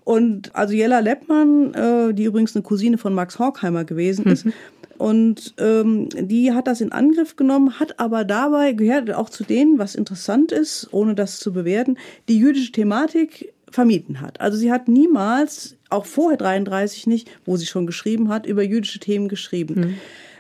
Und 0.04 0.56
also 0.56 0.74
Jella 0.74 1.00
Leppmann, 1.00 1.74
äh, 1.74 2.14
die 2.14 2.24
übrigens 2.24 2.56
eine 2.56 2.64
Cousine 2.64 2.98
von 2.98 3.14
Max 3.14 3.40
Horkheimer 3.40 3.84
gewesen 3.84 4.26
ist, 4.26 4.46
mhm. 4.46 4.54
Und 5.02 5.56
ähm, 5.58 6.10
die 6.10 6.54
hat 6.54 6.68
das 6.68 6.80
in 6.80 6.92
Angriff 6.92 7.36
genommen, 7.36 7.80
hat 7.80 8.00
aber 8.00 8.24
dabei, 8.24 8.74
gehört 8.74 9.12
auch 9.12 9.32
zu 9.32 9.44
denen, 9.44 9.80
was 9.80 9.96
interessant 9.96 10.52
ist, 10.52 10.90
ohne 10.92 11.16
das 11.16 11.40
zu 11.40 11.54
bewerten, 11.54 11.98
die 12.30 12.38
jüdische 12.38 12.72
Thematik 12.72 13.52
vermieden 13.72 14.22
hat. 14.22 14.40
Also 14.40 14.60
sie 14.60 14.72
hat 14.72 14.88
niemals, 14.88 15.76
auch 15.90 16.06
vorher 16.06 16.38
33 16.38 17.08
nicht, 17.08 17.32
wo 17.46 17.58
sie 17.58 17.66
schon 17.66 17.88
geschrieben 17.88 18.30
hat, 18.30 18.46
über 18.46 18.62
jüdische 18.62 19.00
Themen 19.00 19.28
geschrieben. 19.28 19.74
Mhm. 19.74 19.96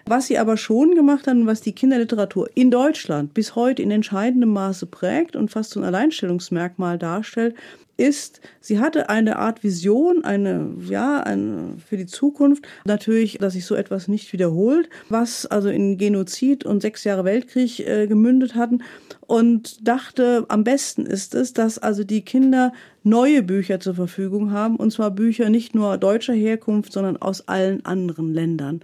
Was 0.06 0.28
sie 0.28 0.38
aber 0.38 0.58
schon 0.58 0.94
gemacht 0.94 1.26
hat 1.26 1.36
und 1.36 1.48
was 1.48 1.62
die 1.62 1.74
Kinderliteratur 1.74 2.48
in 2.54 2.70
Deutschland 2.70 3.34
bis 3.34 3.56
heute 3.56 3.82
in 3.82 3.90
entscheidendem 3.90 4.54
Maße 4.54 4.86
prägt 4.86 5.36
und 5.36 5.50
fast 5.50 5.72
so 5.72 5.80
ein 5.80 5.86
Alleinstellungsmerkmal 5.86 7.00
darstellt, 7.00 7.56
ist, 8.02 8.42
sie 8.60 8.80
hatte 8.80 9.10
eine 9.10 9.38
Art 9.38 9.64
Vision, 9.64 10.24
eine, 10.24 10.76
ja, 10.88 11.22
eine, 11.22 11.76
für 11.88 11.98
die 11.98 12.06
Zukunft. 12.06 12.68
Natürlich, 12.86 13.38
dass 13.38 13.54
sich 13.54 13.66
so 13.66 13.76
etwas 13.76 14.08
nicht 14.08 14.34
wiederholt, 14.34 14.90
was 15.10 15.46
also 15.46 15.70
in 15.70 15.98
Genozid 15.98 16.66
und 16.66 16.82
sechs 16.82 17.04
Jahre 17.04 17.24
Weltkrieg 17.24 17.80
äh, 17.80 18.08
gemündet 18.08 18.56
hatten 18.56 18.84
und 19.28 19.88
dachte, 19.88 20.46
am 20.50 20.64
besten 20.64 21.06
ist 21.06 21.36
es, 21.36 21.54
dass 21.54 21.78
also 21.78 22.04
die 22.04 22.24
Kinder 22.24 22.74
neue 23.04 23.44
Bücher 23.44 23.80
zur 23.80 23.96
Verfügung 23.96 24.52
haben, 24.52 24.76
und 24.76 24.92
zwar 24.92 25.12
Bücher 25.12 25.50
nicht 25.50 25.74
nur 25.74 25.98
deutscher 25.98 26.34
Herkunft, 26.34 26.92
sondern 26.92 27.18
aus 27.18 27.48
allen 27.48 27.86
anderen 27.86 28.34
Ländern. 28.34 28.82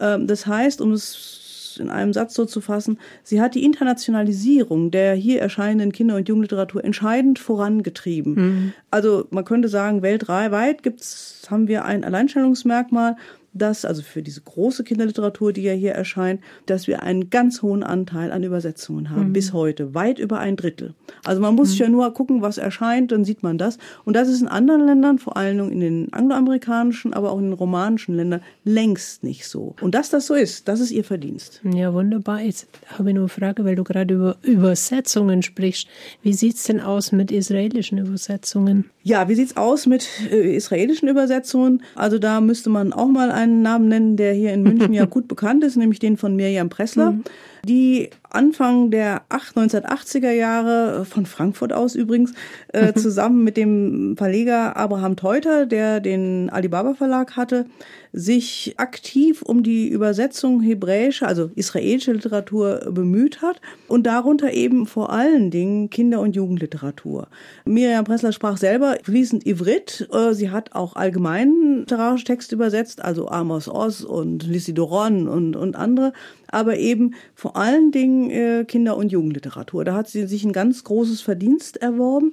Ähm, 0.00 0.26
das 0.26 0.46
heißt, 0.46 0.80
um 0.80 0.92
es 0.92 1.41
in 1.78 1.90
einem 1.90 2.12
Satz 2.12 2.34
so 2.34 2.44
zu 2.44 2.60
fassen, 2.60 2.98
sie 3.22 3.40
hat 3.40 3.54
die 3.54 3.64
Internationalisierung 3.64 4.90
der 4.90 5.14
hier 5.14 5.40
erscheinenden 5.40 5.92
Kinder- 5.92 6.16
und 6.16 6.28
Jugendliteratur 6.28 6.84
entscheidend 6.84 7.38
vorangetrieben. 7.38 8.34
Mhm. 8.34 8.72
Also 8.90 9.26
man 9.30 9.44
könnte 9.44 9.68
sagen, 9.68 10.02
weltweit 10.02 10.82
gibt's, 10.82 11.42
haben 11.50 11.68
wir 11.68 11.84
ein 11.84 12.04
Alleinstellungsmerkmal 12.04 13.16
dass, 13.54 13.84
also 13.84 14.02
für 14.02 14.22
diese 14.22 14.40
große 14.40 14.84
Kinderliteratur, 14.84 15.52
die 15.52 15.62
ja 15.62 15.72
hier 15.72 15.92
erscheint, 15.92 16.40
dass 16.66 16.86
wir 16.86 17.02
einen 17.02 17.30
ganz 17.30 17.62
hohen 17.62 17.82
Anteil 17.82 18.32
an 18.32 18.42
Übersetzungen 18.42 19.10
haben, 19.10 19.28
mhm. 19.28 19.32
bis 19.32 19.52
heute, 19.52 19.94
weit 19.94 20.18
über 20.18 20.38
ein 20.38 20.56
Drittel. 20.56 20.94
Also 21.24 21.40
man 21.40 21.54
muss 21.54 21.74
mhm. 21.74 21.80
ja 21.80 21.88
nur 21.88 22.14
gucken, 22.14 22.42
was 22.42 22.58
erscheint, 22.58 23.12
dann 23.12 23.24
sieht 23.24 23.42
man 23.42 23.58
das. 23.58 23.78
Und 24.04 24.14
das 24.14 24.28
ist 24.28 24.40
in 24.40 24.48
anderen 24.48 24.86
Ländern, 24.86 25.18
vor 25.18 25.36
allem 25.36 25.70
in 25.70 25.80
den 25.80 26.12
angloamerikanischen, 26.12 27.14
aber 27.14 27.32
auch 27.32 27.38
in 27.38 27.46
den 27.46 27.52
romanischen 27.52 28.14
Ländern, 28.14 28.42
längst 28.64 29.22
nicht 29.22 29.46
so. 29.46 29.74
Und 29.80 29.94
dass 29.94 30.10
das 30.10 30.26
so 30.26 30.34
ist, 30.34 30.68
das 30.68 30.80
ist 30.80 30.90
ihr 30.90 31.04
Verdienst. 31.04 31.60
Ja, 31.64 31.92
wunderbar. 31.92 32.40
Jetzt 32.40 32.68
habe 32.86 33.10
ich 33.10 33.14
nur 33.14 33.24
eine 33.24 33.28
Frage, 33.28 33.64
weil 33.64 33.76
du 33.76 33.84
gerade 33.84 34.14
über 34.14 34.36
Übersetzungen 34.42 35.42
sprichst. 35.42 35.88
Wie 36.22 36.32
sieht's 36.32 36.64
denn 36.64 36.80
aus 36.80 37.12
mit 37.12 37.30
israelischen 37.30 37.98
Übersetzungen? 37.98 38.86
Ja, 39.02 39.28
wie 39.28 39.34
sieht's 39.34 39.56
aus 39.56 39.86
mit 39.86 40.08
äh, 40.30 40.56
israelischen 40.56 41.08
Übersetzungen? 41.08 41.82
Also 41.94 42.18
da 42.18 42.40
müsste 42.40 42.70
man 42.70 42.92
auch 42.92 43.08
mal 43.08 43.30
einen 43.42 43.62
Namen 43.62 43.88
nennen, 43.88 44.16
der 44.16 44.32
hier 44.32 44.52
in 44.52 44.62
München 44.62 44.92
ja 44.92 45.04
gut 45.06 45.28
bekannt 45.28 45.64
ist, 45.64 45.76
nämlich 45.76 45.98
den 45.98 46.16
von 46.16 46.36
Mirjam 46.36 46.68
Pressler. 46.68 47.12
Mhm 47.12 47.24
die 47.64 48.10
Anfang 48.34 48.90
der 48.90 49.22
1980er 49.30 50.30
Jahre 50.30 51.04
von 51.04 51.26
Frankfurt 51.26 51.72
aus 51.72 51.94
übrigens 51.94 52.32
äh, 52.72 52.86
mhm. 52.86 52.96
zusammen 52.96 53.44
mit 53.44 53.56
dem 53.56 54.16
Verleger 54.16 54.76
Abraham 54.76 55.16
Teuter, 55.16 55.66
der 55.66 56.00
den 56.00 56.50
Alibaba 56.50 56.94
Verlag 56.94 57.36
hatte, 57.36 57.66
sich 58.12 58.74
aktiv 58.76 59.42
um 59.42 59.62
die 59.62 59.88
Übersetzung 59.88 60.60
hebräischer, 60.60 61.26
also 61.26 61.50
israelischer 61.54 62.12
Literatur 62.12 62.90
bemüht 62.90 63.40
hat 63.40 63.60
und 63.88 64.06
darunter 64.06 64.52
eben 64.52 64.86
vor 64.86 65.10
allen 65.10 65.50
Dingen 65.50 65.88
Kinder- 65.88 66.20
und 66.20 66.36
Jugendliteratur. 66.36 67.28
Miriam 67.64 68.04
Pressler 68.04 68.32
sprach 68.32 68.58
selber 68.58 68.96
fließend 69.02 69.46
Ivrit. 69.46 70.08
Äh, 70.12 70.34
sie 70.34 70.50
hat 70.50 70.74
auch 70.74 70.96
allgemeinen 70.96 71.80
literarische 71.80 72.24
Texte 72.24 72.54
übersetzt, 72.54 73.02
also 73.02 73.28
Amos 73.28 73.68
Oz 73.68 74.02
und 74.02 74.46
Lissi 74.46 74.74
Doron 74.74 75.28
und, 75.28 75.56
und 75.56 75.76
andere 75.76 76.12
aber 76.52 76.76
eben 76.76 77.14
vor 77.34 77.56
allen 77.56 77.90
Dingen 77.90 78.21
äh, 78.30 78.64
Kinder- 78.64 78.96
und 78.96 79.12
Jugendliteratur. 79.12 79.84
Da 79.84 79.94
hat 79.94 80.08
sie 80.08 80.26
sich 80.26 80.44
ein 80.44 80.52
ganz 80.52 80.84
großes 80.84 81.20
Verdienst 81.20 81.76
erworben. 81.78 82.32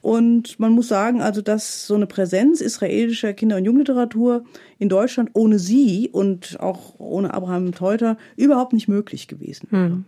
Und 0.00 0.60
man 0.60 0.72
muss 0.72 0.88
sagen, 0.88 1.20
also, 1.20 1.42
dass 1.42 1.86
so 1.86 1.94
eine 1.94 2.06
Präsenz 2.06 2.60
israelischer 2.60 3.32
Kinder- 3.32 3.56
und 3.56 3.64
Jugendliteratur 3.64 4.44
in 4.78 4.88
Deutschland 4.88 5.30
ohne 5.34 5.58
sie 5.58 6.08
und 6.12 6.60
auch 6.60 6.98
ohne 6.98 7.34
Abraham 7.34 7.72
Teuter 7.72 8.16
überhaupt 8.36 8.72
nicht 8.72 8.88
möglich 8.88 9.28
gewesen 9.28 9.68
wäre. 9.70 9.84
Hm. 9.84 10.04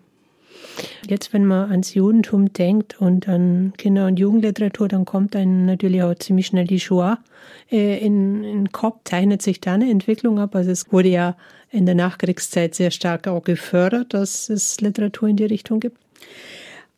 Jetzt, 1.09 1.33
wenn 1.33 1.44
man 1.44 1.70
ans 1.70 1.94
Judentum 1.94 2.53
denkt 2.53 3.01
und 3.01 3.29
an 3.29 3.73
Kinder- 3.77 4.07
und 4.07 4.18
Jugendliteratur, 4.18 4.88
dann 4.88 5.05
kommt 5.05 5.35
einem 5.35 5.66
natürlich 5.66 6.03
auch 6.03 6.14
ziemlich 6.14 6.46
schnell 6.46 6.66
die 6.66 6.81
Shoah 6.81 7.18
äh, 7.70 7.99
in, 7.99 8.44
in 8.44 8.73
Kopf. 8.73 9.01
Zeichnet 9.05 9.42
sich 9.42 9.61
da 9.61 9.75
eine 9.75 9.90
Entwicklung 9.90 10.38
ab? 10.38 10.55
Also 10.55 10.70
es 10.70 10.92
wurde 10.92 11.09
ja 11.09 11.37
in 11.70 11.87
der 11.87 11.94
Nachkriegszeit 11.94 12.75
sehr 12.75 12.90
stark 12.90 13.29
auch 13.29 13.42
gefördert, 13.42 14.14
dass 14.14 14.49
es 14.49 14.81
Literatur 14.81 15.29
in 15.29 15.37
die 15.37 15.44
Richtung 15.44 15.81
gibt. 15.81 15.99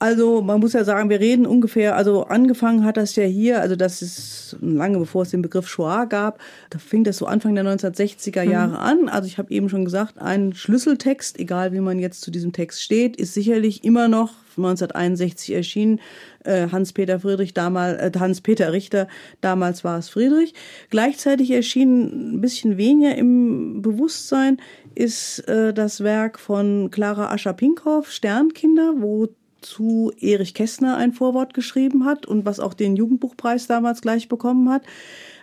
Also 0.03 0.43
man 0.43 0.59
muss 0.59 0.73
ja 0.73 0.83
sagen, 0.83 1.11
wir 1.11 1.21
reden 1.21 1.47
ungefähr, 1.47 1.95
also 1.95 2.25
angefangen 2.25 2.85
hat 2.85 2.97
das 2.97 3.15
ja 3.15 3.23
hier, 3.23 3.61
also 3.61 3.77
das 3.77 4.03
ist 4.03 4.57
lange 4.61 4.99
bevor 4.99 5.23
es 5.23 5.31
den 5.31 5.43
Begriff 5.43 5.69
Shoah 5.69 6.07
gab, 6.07 6.41
da 6.71 6.81
fing 6.81 7.05
das 7.05 7.19
so 7.19 7.27
Anfang 7.27 7.55
der 7.55 7.63
1960er 7.65 8.43
Jahre 8.43 8.71
mhm. 8.71 8.77
an. 8.79 9.09
Also 9.09 9.29
ich 9.29 9.39
habe 9.39 9.53
eben 9.53 9.69
schon 9.69 9.85
gesagt, 9.85 10.19
ein 10.19 10.55
Schlüsseltext, 10.55 11.39
egal 11.39 11.73
wie 11.73 11.79
man 11.79 12.01
jetzt 12.01 12.23
zu 12.23 12.33
diesem 12.33 12.53
Text 12.53 12.83
steht, 12.83 13.15
ist 13.15 13.33
sicherlich 13.33 13.85
immer 13.85 14.09
noch 14.09 14.31
1961 14.57 15.55
erschienen. 15.55 16.01
Äh, 16.43 16.67
Hans-Peter 16.73 17.21
Friedrich 17.21 17.55
damals, 17.55 18.01
äh, 18.01 18.11
Hans-Peter 18.19 18.73
Richter, 18.73 19.07
damals 19.41 19.85
war 19.85 20.01
es 20.01 20.09
Friedrich. 20.09 20.53
Gleichzeitig 20.91 21.53
erschien 21.53 22.35
ein 22.35 22.41
bisschen 22.41 22.77
weniger 22.77 23.15
im 23.15 23.83
Bewusstsein 23.83 24.57
ist 24.97 25.49
äh, 25.49 25.73
das 25.73 26.03
Werk 26.03 26.41
von 26.41 26.91
Clara 26.91 27.31
Ascher-Pinkhoff, 27.33 28.11
Sternkinder, 28.11 28.95
wo 28.99 29.29
zu 29.63 30.13
Erich 30.21 30.55
Kästner 30.55 30.97
ein 30.97 31.13
Vorwort 31.13 31.55
geschrieben 31.55 32.05
hat 32.05 32.27
und 32.27 32.45
was 32.45 32.61
auch 32.61 32.75
den 32.75 32.97
Jugendbuchpreis 32.97 33.67
damals 33.67 34.03
gleich 34.03 34.29
bekommen 34.29 34.69
hat. 34.69 34.83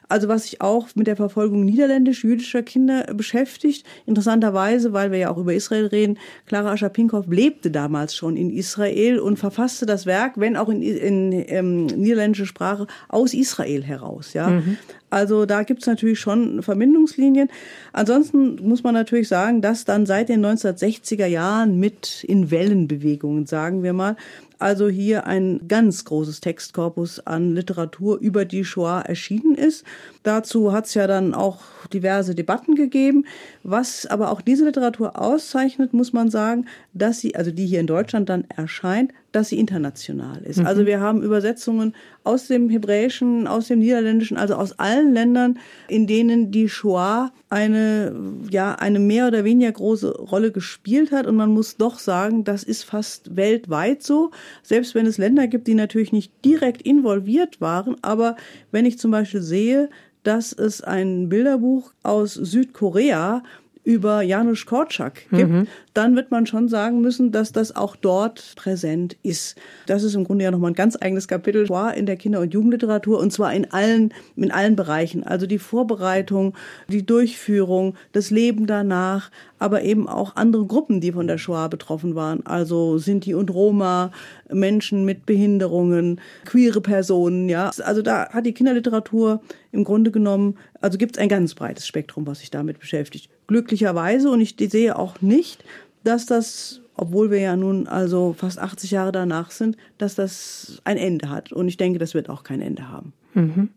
Also 0.09 0.27
was 0.27 0.43
sich 0.43 0.61
auch 0.61 0.87
mit 0.95 1.07
der 1.07 1.15
Verfolgung 1.15 1.63
niederländisch-jüdischer 1.63 2.63
Kinder 2.63 3.05
beschäftigt. 3.13 3.85
Interessanterweise, 4.05 4.91
weil 4.91 5.11
wir 5.11 5.19
ja 5.19 5.31
auch 5.31 5.37
über 5.37 5.53
Israel 5.53 5.85
reden, 5.85 6.17
Clara 6.47 6.71
Ascher-Pinkhoff 6.71 7.27
lebte 7.27 7.71
damals 7.71 8.15
schon 8.15 8.35
in 8.35 8.49
Israel 8.49 9.19
und 9.19 9.37
verfasste 9.37 9.85
das 9.85 10.05
Werk, 10.05 10.33
wenn 10.37 10.57
auch 10.57 10.69
in, 10.69 10.81
in, 10.81 11.31
ähm, 11.47 11.85
niederländischer 11.85 12.47
Sprache, 12.47 12.87
aus 13.07 13.33
Israel 13.33 13.83
heraus. 13.83 14.33
Ja, 14.33 14.49
mhm. 14.49 14.77
Also 15.09 15.45
da 15.45 15.63
gibt's 15.63 15.87
natürlich 15.87 16.19
schon 16.19 16.61
Verbindungslinien. 16.61 17.49
Ansonsten 17.93 18.55
muss 18.67 18.83
man 18.83 18.93
natürlich 18.93 19.27
sagen, 19.27 19.61
dass 19.61 19.85
dann 19.85 20.05
seit 20.05 20.29
den 20.29 20.45
1960er 20.45 21.25
Jahren 21.25 21.79
mit 21.79 22.23
in 22.23 22.51
Wellenbewegungen, 22.51 23.45
sagen 23.45 23.81
wir 23.81 23.93
mal, 23.93 24.15
also 24.59 24.89
hier 24.89 25.25
ein 25.25 25.67
ganz 25.67 26.05
großes 26.05 26.41
Textkorpus 26.41 27.19
an 27.25 27.55
Literatur 27.55 28.19
über 28.19 28.45
die 28.45 28.65
Shoah 28.65 29.01
erschienen 29.01 29.55
ist. 29.55 29.85
Dazu 30.23 30.71
hat 30.73 30.85
es 30.85 30.93
ja 30.93 31.07
dann 31.07 31.33
auch 31.33 31.61
diverse 31.93 32.35
Debatten 32.35 32.75
gegeben. 32.75 33.25
Was 33.63 34.05
aber 34.05 34.31
auch 34.31 34.41
diese 34.41 34.65
Literatur 34.65 35.19
auszeichnet, 35.19 35.93
muss 35.93 36.13
man 36.13 36.29
sagen, 36.29 36.65
dass 36.93 37.19
sie, 37.19 37.35
also 37.35 37.51
die 37.51 37.65
hier 37.65 37.79
in 37.79 37.87
Deutschland 37.87 38.29
dann 38.29 38.45
erscheint, 38.55 39.13
dass 39.31 39.49
sie 39.49 39.59
international 39.59 40.41
ist. 40.43 40.59
Mhm. 40.59 40.65
Also 40.65 40.85
wir 40.85 40.99
haben 40.99 41.21
Übersetzungen 41.21 41.95
aus 42.23 42.47
dem 42.47 42.69
Hebräischen, 42.69 43.47
aus 43.47 43.67
dem 43.67 43.79
Niederländischen, 43.79 44.37
also 44.37 44.55
aus 44.55 44.77
allen 44.79 45.13
Ländern, 45.13 45.59
in 45.87 46.07
denen 46.07 46.51
die 46.51 46.69
Shoah 46.69 47.31
eine, 47.49 48.15
ja, 48.49 48.75
eine 48.75 48.99
mehr 48.99 49.27
oder 49.27 49.43
weniger 49.43 49.71
große 49.71 50.11
Rolle 50.17 50.51
gespielt 50.51 51.11
hat. 51.11 51.27
Und 51.27 51.35
man 51.35 51.51
muss 51.51 51.77
doch 51.77 51.99
sagen, 51.99 52.43
das 52.43 52.63
ist 52.63 52.83
fast 52.83 53.35
weltweit 53.35 54.03
so. 54.03 54.31
Selbst 54.63 54.95
wenn 54.95 55.05
es 55.05 55.17
Länder 55.17 55.47
gibt, 55.47 55.67
die 55.67 55.75
natürlich 55.75 56.11
nicht 56.11 56.33
direkt 56.43 56.81
involviert 56.81 57.61
waren. 57.61 57.95
Aber 58.01 58.35
wenn 58.71 58.85
ich 58.85 58.99
zum 58.99 59.11
Beispiel 59.11 59.41
sehe, 59.41 59.89
dass 60.23 60.51
es 60.51 60.81
ein 60.81 61.29
Bilderbuch 61.29 61.93
aus 62.03 62.33
Südkorea 62.33 63.43
über 63.89 64.21
Janusz 64.21 64.67
Korczak 64.67 65.27
gibt, 65.31 65.49
mhm. 65.49 65.67
dann 65.95 66.15
wird 66.15 66.29
man 66.29 66.45
schon 66.45 66.69
sagen 66.69 67.01
müssen, 67.01 67.31
dass 67.31 67.51
das 67.51 67.75
auch 67.75 67.95
dort 67.95 68.53
präsent 68.55 69.17
ist. 69.23 69.57
Das 69.87 70.03
ist 70.03 70.13
im 70.13 70.25
Grunde 70.25 70.43
ja 70.43 70.51
nochmal 70.51 70.69
ein 70.69 70.75
ganz 70.75 70.95
eigenes 71.01 71.27
Kapitel 71.27 71.67
in 71.95 72.05
der 72.05 72.15
Kinder- 72.15 72.41
und 72.41 72.53
Jugendliteratur 72.53 73.17
und 73.17 73.33
zwar 73.33 73.51
in 73.51 73.71
allen, 73.71 74.13
in 74.35 74.51
allen 74.51 74.75
Bereichen. 74.75 75.23
Also 75.23 75.47
die 75.47 75.57
Vorbereitung, 75.57 76.53
die 76.87 77.03
Durchführung, 77.03 77.95
das 78.11 78.29
Leben 78.29 78.67
danach, 78.67 79.31
aber 79.57 79.81
eben 79.81 80.07
auch 80.07 80.35
andere 80.35 80.67
Gruppen, 80.67 81.01
die 81.01 81.11
von 81.11 81.25
der 81.25 81.39
Shoah 81.39 81.67
betroffen 81.67 82.13
waren. 82.13 82.45
Also 82.45 82.99
Sinti 82.99 83.33
und 83.33 83.51
Roma, 83.51 84.11
Menschen 84.51 85.03
mit 85.03 85.25
Behinderungen, 85.25 86.21
queere 86.45 86.81
Personen, 86.81 87.49
ja. 87.49 87.71
Also 87.83 88.03
da 88.03 88.29
hat 88.29 88.45
die 88.45 88.53
Kinderliteratur 88.53 89.41
im 89.71 89.83
Grunde 89.83 90.11
genommen, 90.11 90.59
also 90.79 90.99
gibt 90.99 91.17
es 91.17 91.21
ein 91.21 91.27
ganz 91.27 91.55
breites 91.55 91.87
Spektrum, 91.87 92.27
was 92.27 92.41
sich 92.41 92.51
damit 92.51 92.77
beschäftigt. 92.79 93.31
Glücklicherweise, 93.49 94.29
und 94.29 94.41
ich 94.41 94.55
sehe 94.57 94.97
auch 94.97 95.21
nicht, 95.21 95.65
dass 96.03 96.25
das 96.25 96.81
obwohl 96.99 97.31
wir 97.31 97.39
ja 97.39 97.55
nun 97.55 97.87
also 97.87 98.33
fast 98.37 98.59
80 98.59 98.91
Jahre 98.91 99.13
danach 99.13 99.51
sind, 99.51 99.77
dass 99.97 100.15
das 100.15 100.81
ein 100.83 100.97
Ende 100.97 101.29
hat. 101.29 101.53
Und 101.53 101.69
ich 101.69 101.77
denke, 101.77 101.97
das 101.97 102.13
wird 102.13 102.29
auch 102.29 102.43
kein 102.43 102.61
Ende 102.61 102.89
haben. 102.89 103.13
Mhm. 103.35 103.69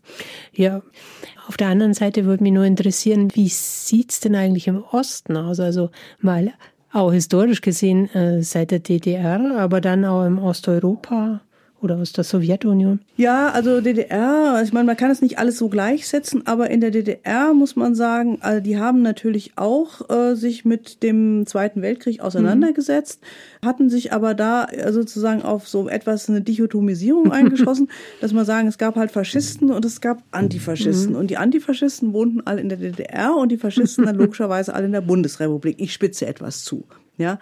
Ja, 0.53 0.83
auf 1.47 1.57
der 1.57 1.69
anderen 1.69 1.95
Seite 1.95 2.25
würde 2.25 2.43
mich 2.43 2.53
nur 2.53 2.65
interessieren, 2.65 3.31
wie 3.35 3.49
sieht's 3.49 4.19
denn 4.19 4.35
eigentlich 4.35 4.67
im 4.67 4.83
Osten 4.83 5.37
aus? 5.37 5.61
Also 5.61 5.91
mal 6.21 6.53
auch 6.93 7.13
historisch 7.13 7.61
gesehen 7.61 8.13
äh, 8.13 8.43
seit 8.43 8.73
der 8.73 8.81
DDR, 8.81 9.57
aber 9.57 9.81
dann 9.81 10.05
auch 10.05 10.27
im 10.27 10.41
Osteuropa 10.41 11.43
oder 11.83 11.97
aus 11.97 12.13
der 12.13 12.25
Sowjetunion? 12.25 13.01
Ja, 13.17 13.51
also 13.51 13.81
DDR, 13.81 14.61
ich 14.65 14.73
meine, 14.73 14.87
man 14.87 14.97
kann 14.97 15.11
es 15.11 15.21
nicht 15.21 15.39
alles 15.39 15.59
so 15.59 15.69
gleichsetzen, 15.69 16.47
aber 16.47 16.71
in 16.71 16.81
der 16.81 16.91
DDR 16.91 17.53
muss 17.53 17.77
man 17.77 17.95
sagen, 17.95 18.39
also 18.41 18.61
die 18.61 18.79
haben 18.79 19.03
natürlich 19.03 19.53
auch 19.57 20.09
äh, 20.09 20.35
sich 20.35 20.65
mit 20.65 21.03
dem 21.03 21.47
Zweiten 21.47 21.83
Weltkrieg 21.83 22.21
auseinandergesetzt, 22.21 23.21
mhm. 23.21 23.67
hatten 23.67 23.91
sich 23.91 24.13
aber 24.13 24.35
da 24.35 24.65
äh, 24.67 24.93
sozusagen 24.93 25.43
auf 25.43 25.69
so 25.69 25.89
etwas 25.89 26.29
eine 26.29 26.41
Dichotomisierung 26.41 27.33
eingeschossen, 27.33 27.89
dass 28.21 28.33
man 28.33 28.45
sagen, 28.45 28.69
es 28.69 28.79
gab 28.79 28.97
halt 28.97 29.11
Faschisten 29.11 29.71
und 29.71 29.85
es 29.85 30.01
gab 30.01 30.23
Antifaschisten. 30.31 31.13
Mhm. 31.13 31.19
Und 31.19 31.31
die 31.31 31.37
Antifaschisten 31.37 32.13
wohnten 32.13 32.41
alle 32.43 32.61
in 32.61 32.69
der 32.69 32.79
DDR 32.79 33.37
und 33.37 33.51
die 33.51 33.59
Faschisten 33.59 34.07
dann 34.07 34.17
logischerweise 34.23 34.75
alle 34.75 34.87
in 34.87 34.93
der 34.93 35.01
Bundesrepublik. 35.01 35.77
Ich 35.79 35.93
spitze 35.93 36.27
etwas 36.27 36.65
zu. 36.65 36.85
Ja, 37.19 37.39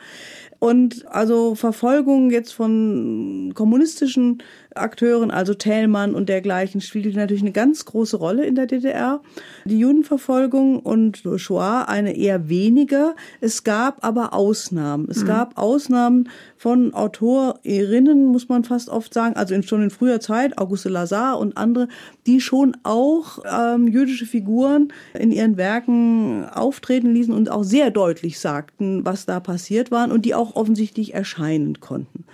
und 0.59 1.06
also 1.09 1.54
Verfolgung 1.54 2.30
jetzt 2.30 2.52
von 2.52 3.52
kommunistischen 3.54 4.42
Akteuren, 4.74 5.30
also 5.30 5.54
Thälmann 5.54 6.14
und 6.14 6.28
dergleichen, 6.28 6.80
spielte 6.80 7.11
natürlich 7.11 7.42
eine 7.42 7.52
ganz 7.52 7.85
große 7.85 8.16
Rolle 8.16 8.44
in 8.46 8.54
der 8.54 8.66
DDR. 8.66 9.20
Die 9.64 9.78
Judenverfolgung 9.78 10.78
und 10.80 11.22
Shoah 11.37 11.87
eine 11.88 12.16
eher 12.16 12.48
weniger. 12.48 13.14
Es 13.40 13.64
gab 13.64 14.04
aber 14.04 14.33
Ausnahmen. 14.33 15.06
Es 15.11 15.22
mhm. 15.22 15.26
gab 15.26 15.59
Ausnahmen 15.59 16.28
von 16.56 16.94
Autorinnen, 16.94 18.26
muss 18.26 18.48
man 18.48 18.64
fast 18.64 18.88
oft 18.88 19.12
sagen, 19.12 19.37
also 19.37 19.54
in, 19.54 19.62
schon 19.62 19.83
in 19.83 19.90
früher 19.90 20.20
Zeit, 20.20 20.59
Auguste 20.59 20.88
Lazar 20.88 21.38
und 21.38 21.56
andere, 21.56 21.88
die 22.26 22.40
schon 22.40 22.76
auch 22.83 23.38
ähm, 23.50 23.88
jüdische 23.88 24.26
Figuren 24.26 24.92
in 25.18 25.33
ihren 25.33 25.56
Werken 25.56 26.44
auftreten 26.44 27.12
ließen 27.12 27.35
und 27.35 27.50
auch 27.50 27.64
sehr 27.64 27.90
deutlich 27.90 28.38
sagten, 28.38 29.04
was 29.04 29.26
da 29.26 29.40
passiert 29.40 29.90
war 29.90 30.11
und 30.11 30.24
die 30.24 30.35
auch 30.35 30.56
offensichtlich 30.56 31.14
erscheinen 31.14 31.80
konnten. 31.80 32.24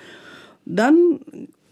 Dann 0.66 1.20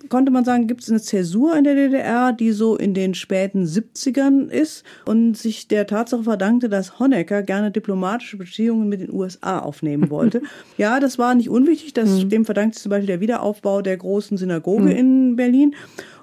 konnte 0.08 0.30
man 0.30 0.44
sagen, 0.44 0.66
gibt 0.66 0.82
es 0.82 0.90
eine 0.90 1.00
Zäsur 1.00 1.56
in 1.56 1.64
der 1.64 1.74
DDR, 1.74 2.32
die 2.32 2.52
so 2.52 2.76
in 2.76 2.94
den 2.94 3.14
späten 3.14 3.64
70ern 3.64 4.48
ist 4.48 4.84
und 5.06 5.36
sich 5.36 5.68
der 5.68 5.86
Tatsache 5.86 6.24
verdankte, 6.24 6.68
dass 6.68 6.98
Honecker 6.98 7.42
gerne 7.42 7.70
diplomatische 7.70 8.36
Beziehungen 8.36 8.88
mit 8.88 9.00
den 9.00 9.12
USA 9.12 9.58
aufnehmen 9.58 10.10
wollte. 10.10 10.42
ja, 10.78 11.00
das 11.00 11.18
war 11.18 11.34
nicht 11.34 11.48
unwichtig. 11.48 11.94
Das, 11.94 12.24
mhm. 12.24 12.28
Dem 12.28 12.44
verdankt 12.44 12.74
sich 12.74 12.82
zum 12.82 12.90
Beispiel 12.90 13.06
der 13.06 13.20
Wiederaufbau 13.20 13.82
der 13.82 13.96
großen 13.96 14.36
Synagoge 14.36 14.84
mhm. 14.84 14.90
in 14.90 15.36
Berlin. 15.36 15.74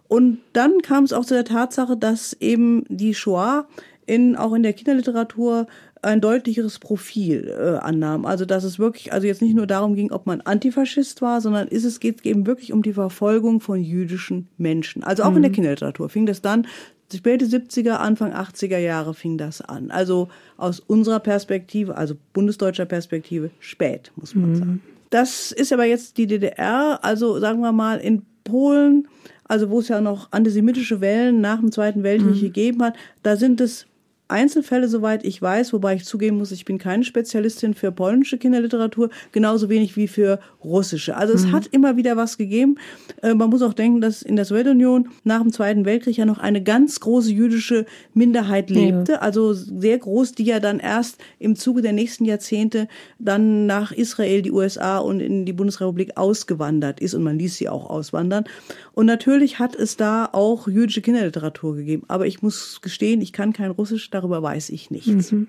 Und 0.08 0.40
dann 0.54 0.82
kam 0.82 1.06
es 1.06 1.14
auch 1.14 1.26
zu 1.26 1.34
der 1.34 1.46
Tatsache, 1.46 1.96
dass 1.96 2.34
eben 2.34 2.84
die 2.90 3.14
Shoah 3.14 3.66
in, 4.06 4.36
auch 4.36 4.54
in 4.54 4.64
der 4.64 4.74
Kinderliteratur 4.74 5.68
ein 6.02 6.22
deutlicheres 6.22 6.80
Profil 6.80 7.48
äh, 7.48 7.78
annahm. 7.78 8.26
Also 8.26 8.46
dass 8.46 8.64
es 8.64 8.80
wirklich, 8.80 9.14
also 9.14 9.28
jetzt 9.28 9.42
nicht 9.42 9.56
nur 9.56 9.68
darum 9.68 9.96
ging, 9.96 10.12
ob 10.12 10.26
man 10.26 10.42
Antifaschist 10.42 11.22
war, 11.22 11.42
sondern 11.42 11.68
ist 11.68 11.84
es 11.84 12.00
geht 12.00 12.26
eben 12.26 12.48
wirklich 12.48 12.74
um 12.74 12.82
die 12.82 12.94
Verfolgung 12.94 13.60
von 13.62 13.84
jüdischen 13.84 14.48
Menschen. 14.58 15.04
Also 15.04 15.24
auch 15.24 15.32
mhm. 15.32 15.38
in 15.38 15.42
der 15.44 15.52
mhm. 15.52 15.56
Kinderliteratur 15.56 16.10
fing 16.10 16.26
das 16.26 16.42
dann 16.42 16.68
späte 17.14 17.46
70er, 17.46 17.96
Anfang 17.96 18.34
80er 18.34 18.78
Jahre 18.78 19.14
fing 19.14 19.38
das 19.38 19.62
an. 19.62 19.92
Also 19.92 20.30
aus 20.58 20.80
unserer 20.80 21.20
Perspektive, 21.20 21.98
also 21.98 22.16
bundesdeutscher 22.34 22.86
Perspektive, 22.86 23.52
spät, 23.60 24.12
muss 24.16 24.36
man 24.36 24.50
mhm. 24.50 24.56
sagen. 24.56 24.82
Das 25.10 25.52
ist 25.52 25.74
aber 25.74 25.84
jetzt 25.86 26.18
die 26.18 26.28
DDR, 26.28 27.00
also 27.02 27.40
sagen 27.40 27.60
wir 27.60 27.74
mal 27.74 27.98
in 27.98 28.24
Polen, 28.46 29.08
also 29.44 29.70
wo 29.70 29.80
es 29.80 29.90
ja 29.90 30.00
noch 30.00 30.32
antisemitische 30.32 31.02
Wellen 31.02 31.42
nach 31.42 31.60
dem 31.60 31.72
Zweiten 31.72 32.04
Weltkrieg 32.04 32.36
mhm. 32.36 32.40
gegeben 32.40 32.84
hat, 32.84 32.96
da 33.22 33.36
sind 33.36 33.60
es 33.60 33.88
Einzelfälle, 34.32 34.88
soweit 34.88 35.24
ich 35.26 35.42
weiß, 35.42 35.74
wobei 35.74 35.96
ich 35.96 36.06
zugeben 36.06 36.38
muss, 36.38 36.52
ich 36.52 36.66
bin 36.66 36.78
keine 36.78 37.04
Spezialistin 37.04 37.74
für 37.74 37.92
polnische 37.92 38.38
Kinderliteratur, 38.38 39.10
genauso 39.32 39.70
wenig 39.70 39.96
wie 39.98 40.08
für 40.08 40.40
russische. 40.64 41.16
Also 41.16 41.34
es 41.34 41.48
mhm. 41.48 41.52
hat 41.52 41.68
immer 41.68 41.98
wieder 41.98 42.18
was 42.18 42.38
gegeben. 42.38 42.78
Äh, 43.22 43.34
man 43.34 43.50
muss 43.50 43.62
auch 43.62 43.74
denken, 43.74 44.02
dass 44.02 44.22
in 44.22 44.36
der 44.36 44.46
Sowjetunion 44.46 45.10
nach 45.24 45.42
dem 45.42 45.52
Zweiten 45.52 45.86
Weltkrieg 45.86 46.18
ja 46.18 46.26
noch 46.26 46.40
eine 46.40 46.64
ganz 46.64 47.00
große 47.00 47.32
jüdische 47.32 47.86
Minderheit 48.14 48.70
lebte, 48.70 49.14
ja. 49.14 49.20
also 49.20 49.54
sehr 49.54 49.98
groß, 49.98 50.34
die 50.34 50.44
ja 50.44 50.60
dann 50.60 50.80
erst 50.80 51.18
im 51.40 51.56
Zuge 51.56 51.82
der 51.82 51.94
nächsten 51.94 52.26
Jahrzehnte 52.26 52.88
dann 53.20 53.66
nach 53.66 53.92
Israel, 53.92 54.42
die 54.42 54.52
USA 54.52 54.98
und 55.00 55.20
in 55.20 55.46
die 55.46 55.54
Bundesrepublik 55.54 56.18
ausgewandert 56.18 57.00
ist 57.00 57.14
und 57.14 57.24
man 57.24 57.38
ließ 57.38 57.56
sie 57.56 57.70
auch 57.70 57.90
auswandern. 57.90 58.46
Und 58.94 59.06
natürlich 59.06 59.60
hat 59.60 59.76
es 59.76 59.98
da 59.98 60.30
auch 60.32 60.68
jüdische 60.68 61.02
Kinderliteratur 61.02 61.76
gegeben. 61.76 62.04
Aber 62.08 62.28
ich 62.28 62.42
muss 62.42 62.82
gestehen, 62.82 63.22
ich 63.22 63.34
kann 63.34 63.54
kein 63.54 63.72
Russisch, 63.72 64.10
darüber 64.22 64.42
weiß 64.42 64.70
ich 64.70 64.92
nichts. 64.92 65.32
Mhm. 65.32 65.48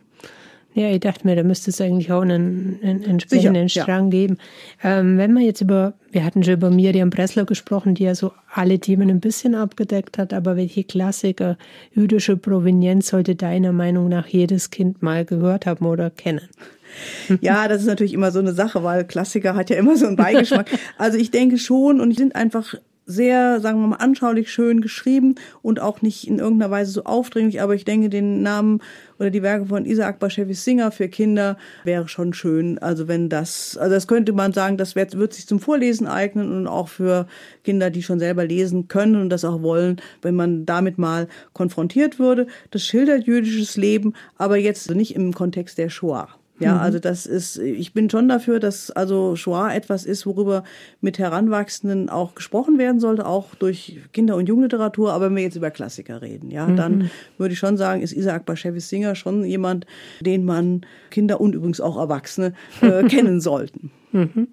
Ja, 0.75 0.91
ich 0.91 1.01
dachte 1.01 1.27
mir, 1.27 1.37
da 1.37 1.43
müsste 1.43 1.71
es 1.71 1.83
eigentlich 1.83 2.11
auch 2.13 2.23
einen, 2.23 2.79
einen 2.83 3.05
entsprechenden 3.05 3.69
Sicher, 3.69 3.83
Strang 3.83 4.05
ja. 4.05 4.11
geben. 4.11 4.39
Ähm, 4.83 5.19
wenn 5.19 5.35
man 5.35 5.43
jetzt 5.43 5.61
über, 5.61 5.93
wir 6.11 6.25
hatten 6.25 6.43
schon 6.43 6.55
über 6.55 6.71
Miriam 6.71 7.11
Breslau 7.11 7.45
gesprochen, 7.45 7.95
die 7.95 8.05
ja 8.05 8.15
so 8.15 8.33
alle 8.51 8.79
Themen 8.79 9.11
ein 9.11 9.21
bisschen 9.21 9.55
abgedeckt 9.55 10.17
hat, 10.17 10.33
aber 10.33 10.57
welche 10.57 10.85
Klassiker 10.85 11.59
jüdische 11.95 12.39
Provenienz 12.39 13.09
sollte 13.09 13.35
deiner 13.35 13.73
Meinung 13.73 14.09
nach 14.09 14.27
jedes 14.29 14.71
Kind 14.71 15.03
mal 15.03 15.27
gehört 15.27 15.67
haben 15.67 15.85
oder 15.87 16.11
kennen? 16.11 16.43
Ja, 17.41 17.69
das 17.69 17.81
ist 17.81 17.87
natürlich 17.87 18.13
immer 18.13 18.33
so 18.33 18.39
eine 18.39 18.53
Sache, 18.53 18.85
weil 18.85 19.07
Klassiker 19.07 19.55
hat 19.55 19.71
ja 19.71 19.77
immer 19.77 19.97
so 19.97 20.07
einen 20.07 20.17
Beigeschmack. 20.17 20.69
Also 20.99 21.17
ich 21.17 21.31
denke 21.31 21.57
schon 21.57 22.03
und 22.03 22.15
sind 22.15 22.37
einfach 22.37 22.75
sehr, 23.13 23.61
sagen 23.61 23.81
wir 23.81 23.87
mal, 23.87 23.97
anschaulich 23.97 24.51
schön 24.51 24.81
geschrieben 24.81 25.37
und 25.63 25.81
auch 25.81 26.03
nicht 26.03 26.27
in 26.27 26.39
irgendeiner 26.39 26.71
Weise 26.71 26.93
so 26.93 27.05
aufdringlich, 27.05 27.61
aber 27.61 27.75
ich 27.75 27.85
denke, 27.85 28.09
den 28.09 28.43
Namen 28.43 28.81
oder 29.19 29.31
die 29.31 29.43
Werke 29.43 29.67
von 29.67 29.85
Isaac 29.85 30.19
Bashevis 30.19 30.65
Singer 30.65 30.91
für 30.91 31.09
Kinder 31.09 31.57
wäre 31.85 32.09
schon 32.09 32.35
schön. 32.35 32.79
Also 32.79 33.07
wenn 33.07 33.29
das, 33.29 33.77
also 33.77 33.95
das 33.95 34.09
könnte 34.09 34.33
man 34.33 34.53
sagen, 34.53 34.77
das 34.77 34.97
wird, 34.97 35.17
wird 35.17 35.33
sich 35.33 35.47
zum 35.47 35.61
Vorlesen 35.61 36.07
eignen 36.07 36.53
und 36.53 36.67
auch 36.67 36.89
für 36.89 37.27
Kinder, 37.63 37.91
die 37.91 38.03
schon 38.03 38.19
selber 38.19 38.45
lesen 38.45 38.89
können 38.89 39.17
und 39.17 39.31
das 39.31 39.45
auch 39.45 39.63
wollen, 39.63 40.01
wenn 40.23 40.35
man 40.35 40.67
damit 40.67 40.99
mal 40.99 41.29
konfrontiert 41.53 42.19
würde. 42.19 42.47
Das 42.71 42.83
schildert 42.85 43.27
jüdisches 43.27 43.77
Leben, 43.77 44.15
aber 44.37 44.57
jetzt 44.57 44.91
nicht 44.91 45.15
im 45.15 45.33
Kontext 45.33 45.79
der 45.79 45.89
Shoah. 45.89 46.29
Ja, 46.59 46.75
mhm. 46.75 46.81
also 46.81 46.99
das 46.99 47.27
ist, 47.27 47.59
ich 47.59 47.93
bin 47.93 48.11
schon 48.11 48.29
dafür, 48.29 48.61
dass 48.61 48.91
also 48.91 49.37
Shoah 49.37 49.75
etwas 49.75 50.05
ist, 50.05 50.27
worüber 50.27 50.65
mit 51.01 51.19
Heranwachsenden 51.19 52.09
auch 52.09 52.35
gesprochen 52.35 52.79
werden 52.79 53.01
sollte, 53.01 53.27
auch 53.27 53.55
durch 53.55 54.01
Kinder- 54.13 54.37
und 54.37 54.49
Jugendliteratur. 54.49 55.13
Aber 55.13 55.27
wenn 55.27 55.37
wir 55.37 55.43
jetzt 55.43 55.57
über 55.57 55.71
Klassiker 55.71 56.23
reden, 56.23 56.51
ja, 56.51 56.67
mhm. 56.67 56.77
dann 56.77 57.11
würde 57.39 57.55
ich 57.55 57.59
schon 57.59 57.77
sagen, 57.77 58.03
ist 58.03 58.13
Isaac 58.13 58.45
Bashevis 58.45 58.89
Singer 58.89 59.15
schon 59.15 59.45
jemand, 59.45 59.87
den 60.21 60.45
man 60.45 60.83
Kinder 61.11 61.41
und 61.41 61.55
übrigens 61.55 61.81
auch 61.81 61.97
Erwachsene 61.97 62.53
äh, 62.81 63.03
kennen 63.09 63.41
sollten. 63.41 63.91
Mhm. 64.13 64.49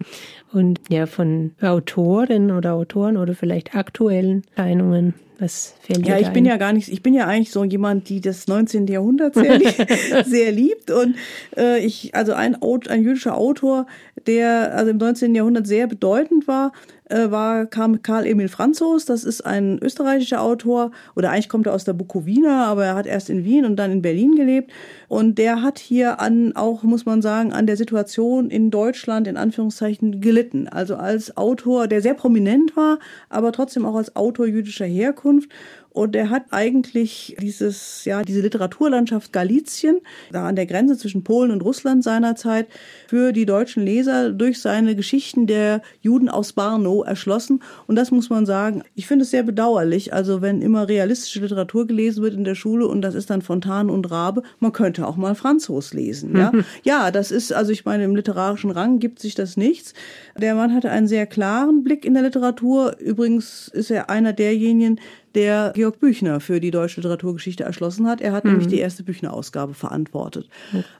Und 0.53 0.79
ja, 0.89 1.05
von 1.05 1.51
Autoren 1.61 2.51
oder 2.51 2.73
Autoren 2.73 3.17
oder 3.17 3.35
vielleicht 3.35 3.75
aktuellen 3.75 4.43
Erscheinungen 4.55 5.13
was 5.39 5.75
dir 5.87 5.99
Ja, 6.03 6.17
ich 6.17 6.27
ein? 6.27 6.33
bin 6.33 6.45
ja 6.45 6.57
gar 6.57 6.73
nicht, 6.73 6.89
ich 6.89 7.01
bin 7.01 7.13
ja 7.13 7.25
eigentlich 7.27 7.51
so 7.51 7.63
jemand, 7.63 8.09
die 8.09 8.21
das 8.21 8.47
19. 8.47 8.87
Jahrhundert 8.87 9.35
sehr, 9.35 9.59
sehr 10.25 10.51
liebt. 10.51 10.91
Und 10.91 11.15
äh, 11.57 11.79
ich, 11.85 12.15
also 12.15 12.33
ein, 12.33 12.57
ein 12.61 13.03
jüdischer 13.03 13.37
Autor, 13.37 13.87
der 14.27 14.75
also 14.75 14.91
im 14.91 14.97
19. 14.97 15.35
Jahrhundert 15.35 15.67
sehr 15.67 15.87
bedeutend 15.87 16.47
war, 16.47 16.71
war 17.09 17.65
kam 17.65 18.01
Karl 18.01 18.25
Emil 18.25 18.49
Franzos. 18.49 19.05
Das 19.05 19.23
ist 19.23 19.45
ein 19.45 19.79
österreichischer 19.81 20.41
Autor 20.41 20.91
oder 21.15 21.31
eigentlich 21.31 21.49
kommt 21.49 21.67
er 21.67 21.73
aus 21.73 21.83
der 21.83 21.93
Bukowina, 21.93 22.65
aber 22.67 22.85
er 22.85 22.95
hat 22.95 23.07
erst 23.07 23.29
in 23.29 23.43
Wien 23.43 23.65
und 23.65 23.77
dann 23.77 23.91
in 23.91 24.01
Berlin 24.01 24.35
gelebt. 24.35 24.71
Und 25.07 25.37
der 25.37 25.61
hat 25.61 25.79
hier 25.79 26.19
an 26.19 26.55
auch 26.55 26.83
muss 26.83 27.05
man 27.05 27.21
sagen 27.21 27.51
an 27.51 27.67
der 27.67 27.77
Situation 27.77 28.49
in 28.49 28.71
Deutschland 28.71 29.27
in 29.27 29.37
Anführungszeichen 29.37 30.21
gelitten. 30.21 30.67
Also 30.67 30.95
als 30.95 31.35
Autor, 31.35 31.87
der 31.87 32.01
sehr 32.01 32.13
prominent 32.13 32.75
war, 32.75 32.99
aber 33.29 33.51
trotzdem 33.51 33.85
auch 33.85 33.95
als 33.95 34.15
Autor 34.15 34.45
jüdischer 34.45 34.85
Herkunft 34.85 35.49
und 35.91 36.15
er 36.15 36.29
hat 36.29 36.45
eigentlich 36.51 37.35
dieses, 37.41 38.05
ja, 38.05 38.21
diese 38.21 38.41
Literaturlandschaft 38.41 39.33
Galizien, 39.33 40.01
da 40.31 40.47
an 40.47 40.55
der 40.55 40.67
Grenze 40.67 40.97
zwischen 40.97 41.23
Polen 41.23 41.51
und 41.51 41.61
Russland 41.61 42.03
seinerzeit, 42.03 42.67
für 43.07 43.33
die 43.33 43.45
deutschen 43.45 43.83
Leser 43.83 44.31
durch 44.31 44.61
seine 44.61 44.95
Geschichten 44.95 45.47
der 45.47 45.81
Juden 46.01 46.29
aus 46.29 46.53
Barno 46.53 47.03
erschlossen. 47.03 47.63
Und 47.87 47.95
das 47.95 48.11
muss 48.11 48.29
man 48.29 48.45
sagen, 48.45 48.83
ich 48.93 49.07
finde 49.07 49.23
es 49.23 49.31
sehr 49.31 49.43
bedauerlich. 49.43 50.13
Also 50.13 50.41
wenn 50.41 50.61
immer 50.61 50.87
realistische 50.87 51.39
Literatur 51.39 51.87
gelesen 51.87 52.23
wird 52.23 52.35
in 52.35 52.43
der 52.43 52.55
Schule 52.55 52.87
und 52.87 53.01
das 53.01 53.15
ist 53.15 53.29
dann 53.29 53.41
Fontan 53.41 53.89
und 53.89 54.11
Rabe, 54.11 54.43
man 54.59 54.71
könnte 54.71 55.07
auch 55.07 55.17
mal 55.17 55.33
Franzos 55.33 55.93
lesen. 55.93 56.37
Ja, 56.37 56.51
ja 56.83 57.11
das 57.11 57.31
ist, 57.31 57.51
also 57.51 57.71
ich 57.71 57.85
meine, 57.85 58.03
im 58.03 58.15
literarischen 58.15 58.69
Rang 58.69 58.99
gibt 58.99 59.19
sich 59.19 59.33
das 59.33 59.57
nichts. 59.57 59.93
Der 60.37 60.53
Mann 60.53 60.73
hatte 60.73 60.91
einen 60.91 61.07
sehr 61.07 61.25
klaren 61.25 61.83
Blick 61.83 62.05
in 62.05 62.13
der 62.13 62.23
Literatur. 62.23 62.97
Übrigens 62.99 63.69
ist 63.69 63.89
er 63.89 64.09
einer 64.09 64.33
derjenigen, 64.33 64.99
der 65.35 65.71
Georg 65.75 65.99
Büchner 65.99 66.39
für 66.39 66.59
die 66.59 66.71
deutsche 66.71 67.01
Literaturgeschichte 67.01 67.63
erschlossen 67.63 68.07
hat. 68.07 68.21
Er 68.21 68.31
hat 68.31 68.45
mhm. 68.45 68.51
nämlich 68.51 68.67
die 68.67 68.79
erste 68.79 69.03
Büchner-Ausgabe 69.03 69.73
verantwortet. 69.73 70.49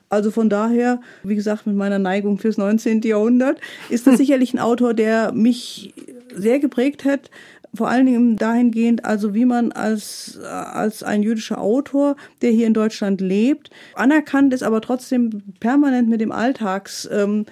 Also 0.08 0.30
von 0.30 0.48
daher, 0.48 1.00
wie 1.22 1.34
gesagt, 1.34 1.66
mit 1.66 1.76
meiner 1.76 1.98
Neigung 1.98 2.38
fürs 2.38 2.56
19. 2.56 3.02
Jahrhundert, 3.02 3.60
ist 3.88 4.06
das 4.06 4.16
sicherlich 4.18 4.54
ein 4.54 4.58
Autor, 4.58 4.94
der 4.94 5.32
mich 5.32 5.94
sehr 6.34 6.58
geprägt 6.58 7.04
hat, 7.04 7.30
vor 7.72 7.88
allen 7.88 8.06
Dingen 8.06 8.36
dahingehend, 8.36 9.04
also 9.04 9.32
wie 9.32 9.44
man 9.44 9.70
als, 9.70 10.38
als 10.40 11.02
ein 11.02 11.22
jüdischer 11.22 11.60
Autor, 11.60 12.16
der 12.42 12.50
hier 12.50 12.66
in 12.66 12.74
Deutschland 12.74 13.20
lebt, 13.20 13.70
anerkannt 13.94 14.52
ist, 14.52 14.62
aber 14.62 14.80
trotzdem 14.80 15.42
permanent 15.60 16.08
mit 16.08 16.20
dem 16.20 16.32
Alltags, 16.32 17.08
ähm, 17.12 17.46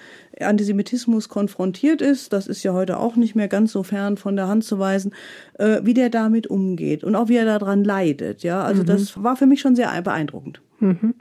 Antisemitismus 0.47 1.29
konfrontiert 1.29 2.01
ist, 2.01 2.33
das 2.33 2.47
ist 2.47 2.63
ja 2.63 2.73
heute 2.73 2.99
auch 2.99 3.15
nicht 3.15 3.35
mehr 3.35 3.47
ganz 3.47 3.71
so 3.71 3.83
fern 3.83 4.17
von 4.17 4.35
der 4.35 4.47
Hand 4.47 4.63
zu 4.63 4.79
weisen, 4.79 5.13
äh, 5.57 5.81
wie 5.83 5.93
der 5.93 6.09
damit 6.09 6.47
umgeht 6.47 7.03
und 7.03 7.15
auch 7.15 7.29
wie 7.29 7.37
er 7.37 7.45
daran 7.45 7.83
leidet. 7.83 8.43
Ja, 8.43 8.63
also 8.63 8.83
mhm. 8.83 8.87
das 8.87 9.21
war 9.23 9.35
für 9.35 9.45
mich 9.45 9.61
schon 9.61 9.75
sehr 9.75 10.01
beeindruckend. 10.01 10.61
Mhm. 10.79 11.15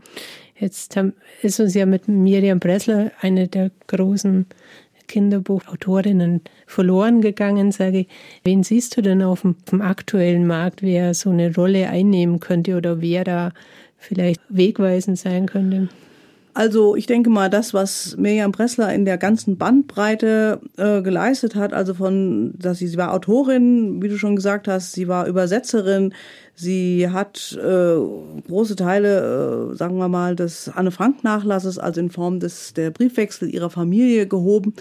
Jetzt 0.57 0.99
ist 1.43 1.61
uns 1.61 1.75
ja 1.75 1.87
mit 1.87 2.09
Miriam 2.09 2.59
Bressler 2.59 3.13
eine 3.21 3.47
der 3.47 3.71
großen 3.87 4.47
Kinderbuchautorinnen 5.07 6.43
verloren 6.67 7.21
gegangen, 7.21 7.73
sage 7.73 8.01
ich. 8.01 8.09
Wen 8.45 8.63
siehst 8.63 8.97
du 8.97 9.03
denn 9.03 9.23
auf 9.23 9.43
dem, 9.43 9.57
auf 9.65 9.71
dem 9.71 9.83
aktuellen 9.83 10.47
Markt, 10.47 10.83
wer 10.83 11.15
so 11.15 11.31
eine 11.31 11.55
Rolle 11.55 11.89
einnehmen 11.89 12.41
könnte 12.41 12.77
oder 12.77 13.01
wer 13.01 13.25
da 13.25 13.53
vielleicht 13.97 14.41
wegweisend 14.49 15.19
sein 15.19 15.47
könnte? 15.47 15.89
Also 16.55 16.97
ich 16.97 17.07
denke 17.07 17.31
mal, 17.31 17.49
das, 17.49 17.73
was 17.73 18.17
Miriam 18.17 18.53
Pressler 18.53 18.93
in 18.93 19.05
der 19.05 19.17
ganzen 19.17 19.59
Bandbreite 19.59 20.61
äh, 20.77 21.03
geleistet 21.03 21.55
hat, 21.55 21.73
also 21.73 21.95
von, 21.95 22.55
dass 22.59 22.79
sie, 22.79 22.89
sie 22.89 22.97
war 22.97 23.15
Autorin, 23.15 24.03
wie 24.03 24.09
du 24.09 24.19
schon 24.19 24.35
gesagt 24.35 24.67
hast, 24.67 24.93
sie 24.93 25.07
war 25.07 25.27
Übersetzerin, 25.27 26.13
sie 26.55 27.09
hat 27.11 27.57
äh, 27.63 27.97
große 28.49 28.75
Teile, 28.75 29.73
äh, 29.73 29.77
sagen 29.77 29.99
wir 29.99 30.09
mal, 30.09 30.35
des 30.35 30.69
Anne-Frank-Nachlasses, 30.69 31.79
also 31.79 32.01
in 32.01 32.11
Form 32.11 32.41
des 32.41 32.75
der 32.75 32.91
Briefwechsel 32.91 33.49
ihrer 33.49 33.71
Familie 33.71 34.27
gehoben 34.27 34.75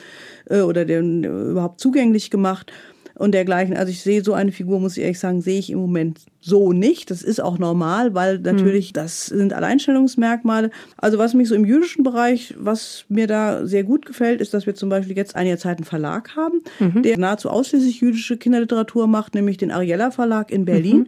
äh, 0.49 0.61
oder 0.61 0.85
den 0.85 1.23
äh, 1.23 1.27
überhaupt 1.27 1.79
zugänglich 1.79 2.31
gemacht 2.31 2.71
und 3.17 3.33
dergleichen. 3.33 3.75
Also 3.75 3.91
ich 3.91 4.01
sehe 4.01 4.23
so 4.23 4.33
eine 4.33 4.51
Figur, 4.51 4.79
muss 4.79 4.97
ich 4.97 5.03
ehrlich 5.03 5.19
sagen, 5.19 5.41
sehe 5.41 5.59
ich 5.59 5.69
im 5.69 5.79
Moment 5.79 6.21
so 6.39 6.71
nicht. 6.71 7.11
Das 7.11 7.21
ist 7.21 7.41
auch 7.41 7.57
normal, 7.57 8.13
weil 8.13 8.39
natürlich, 8.39 8.87
hm. 8.87 8.93
das 8.93 9.25
sind 9.27 9.53
Alleinstellungsmerkmale. 9.53 10.69
Also 10.97 11.17
was 11.17 11.33
mich 11.33 11.49
so 11.49 11.55
im 11.55 11.65
jüdischen 11.65 12.03
Bereich, 12.03 12.53
was 12.57 13.05
mir 13.09 13.27
da 13.27 13.65
sehr 13.65 13.83
gut 13.83 14.05
gefällt, 14.05 14.41
ist, 14.41 14.53
dass 14.53 14.65
wir 14.65 14.75
zum 14.75 14.89
Beispiel 14.89 15.15
jetzt 15.15 15.35
einige 15.35 15.57
Zeit 15.57 15.77
einen 15.77 15.85
Verlag 15.85 16.35
haben, 16.35 16.61
mhm. 16.79 17.01
der 17.03 17.17
nahezu 17.17 17.49
ausschließlich 17.49 18.01
jüdische 18.01 18.37
Kinderliteratur 18.37 19.07
macht, 19.07 19.35
nämlich 19.35 19.57
den 19.57 19.71
Ariella 19.71 20.11
Verlag 20.11 20.51
in 20.51 20.65
Berlin. 20.65 20.99
Mhm 20.99 21.07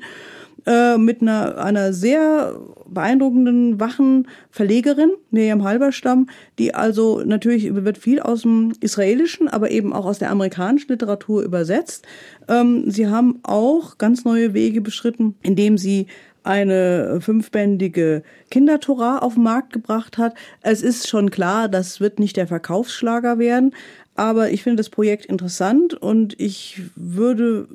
äh, 0.65 0.97
mit 0.97 1.21
einer, 1.21 1.57
einer 1.57 1.93
sehr 1.93 2.55
beeindruckenden, 2.87 3.79
wachen 3.79 4.27
Verlegerin, 4.49 5.11
Miriam 5.31 5.63
Halberstam, 5.63 6.27
die 6.57 6.73
also 6.73 7.21
natürlich 7.23 7.73
wird 7.73 7.97
viel 7.97 8.19
aus 8.19 8.41
dem 8.41 8.73
Israelischen, 8.79 9.47
aber 9.47 9.71
eben 9.71 9.93
auch 9.93 10.05
aus 10.05 10.19
der 10.19 10.31
amerikanischen 10.31 10.91
Literatur 10.91 11.43
übersetzt. 11.43 12.07
Ähm, 12.47 12.89
sie 12.89 13.07
haben 13.07 13.39
auch 13.43 13.97
ganz 13.97 14.25
neue 14.25 14.53
Wege 14.53 14.81
beschritten, 14.81 15.35
indem 15.43 15.77
sie 15.77 16.07
eine 16.43 17.19
fünfbändige 17.21 18.23
Kindertora 18.49 19.19
auf 19.19 19.35
den 19.35 19.43
Markt 19.43 19.73
gebracht 19.73 20.17
hat. 20.17 20.35
Es 20.61 20.81
ist 20.81 21.07
schon 21.07 21.29
klar, 21.29 21.67
das 21.67 21.99
wird 21.99 22.19
nicht 22.19 22.37
der 22.37 22.47
Verkaufsschlager 22.47 23.39
werden, 23.39 23.75
aber 24.15 24.49
ich 24.51 24.63
finde 24.63 24.77
das 24.77 24.89
Projekt 24.89 25.25
interessant 25.25 25.93
und 25.93 26.39
ich 26.39 26.81
würde 26.95 27.67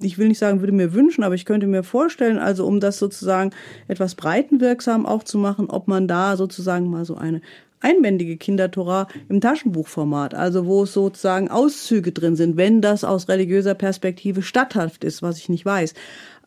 ich 0.00 0.18
will 0.18 0.28
nicht 0.28 0.38
sagen, 0.38 0.60
würde 0.60 0.72
mir 0.72 0.92
wünschen, 0.92 1.24
aber 1.24 1.34
ich 1.34 1.44
könnte 1.44 1.66
mir 1.66 1.82
vorstellen, 1.82 2.38
also 2.38 2.66
um 2.66 2.80
das 2.80 2.98
sozusagen 2.98 3.50
etwas 3.88 4.14
breitenwirksam 4.14 5.06
auch 5.06 5.22
zu 5.22 5.38
machen, 5.38 5.70
ob 5.70 5.88
man 5.88 6.08
da 6.08 6.36
sozusagen 6.36 6.88
mal 6.90 7.04
so 7.04 7.16
eine 7.16 7.40
einbändige 7.80 8.36
Kindertora 8.36 9.06
im 9.28 9.40
Taschenbuchformat, 9.40 10.34
also 10.34 10.66
wo 10.66 10.82
es 10.82 10.92
sozusagen 10.92 11.48
Auszüge 11.50 12.12
drin 12.12 12.36
sind, 12.36 12.56
wenn 12.56 12.80
das 12.80 13.04
aus 13.04 13.28
religiöser 13.28 13.74
Perspektive 13.74 14.42
statthaft 14.42 15.04
ist, 15.04 15.22
was 15.22 15.38
ich 15.38 15.48
nicht 15.48 15.64
weiß. 15.64 15.94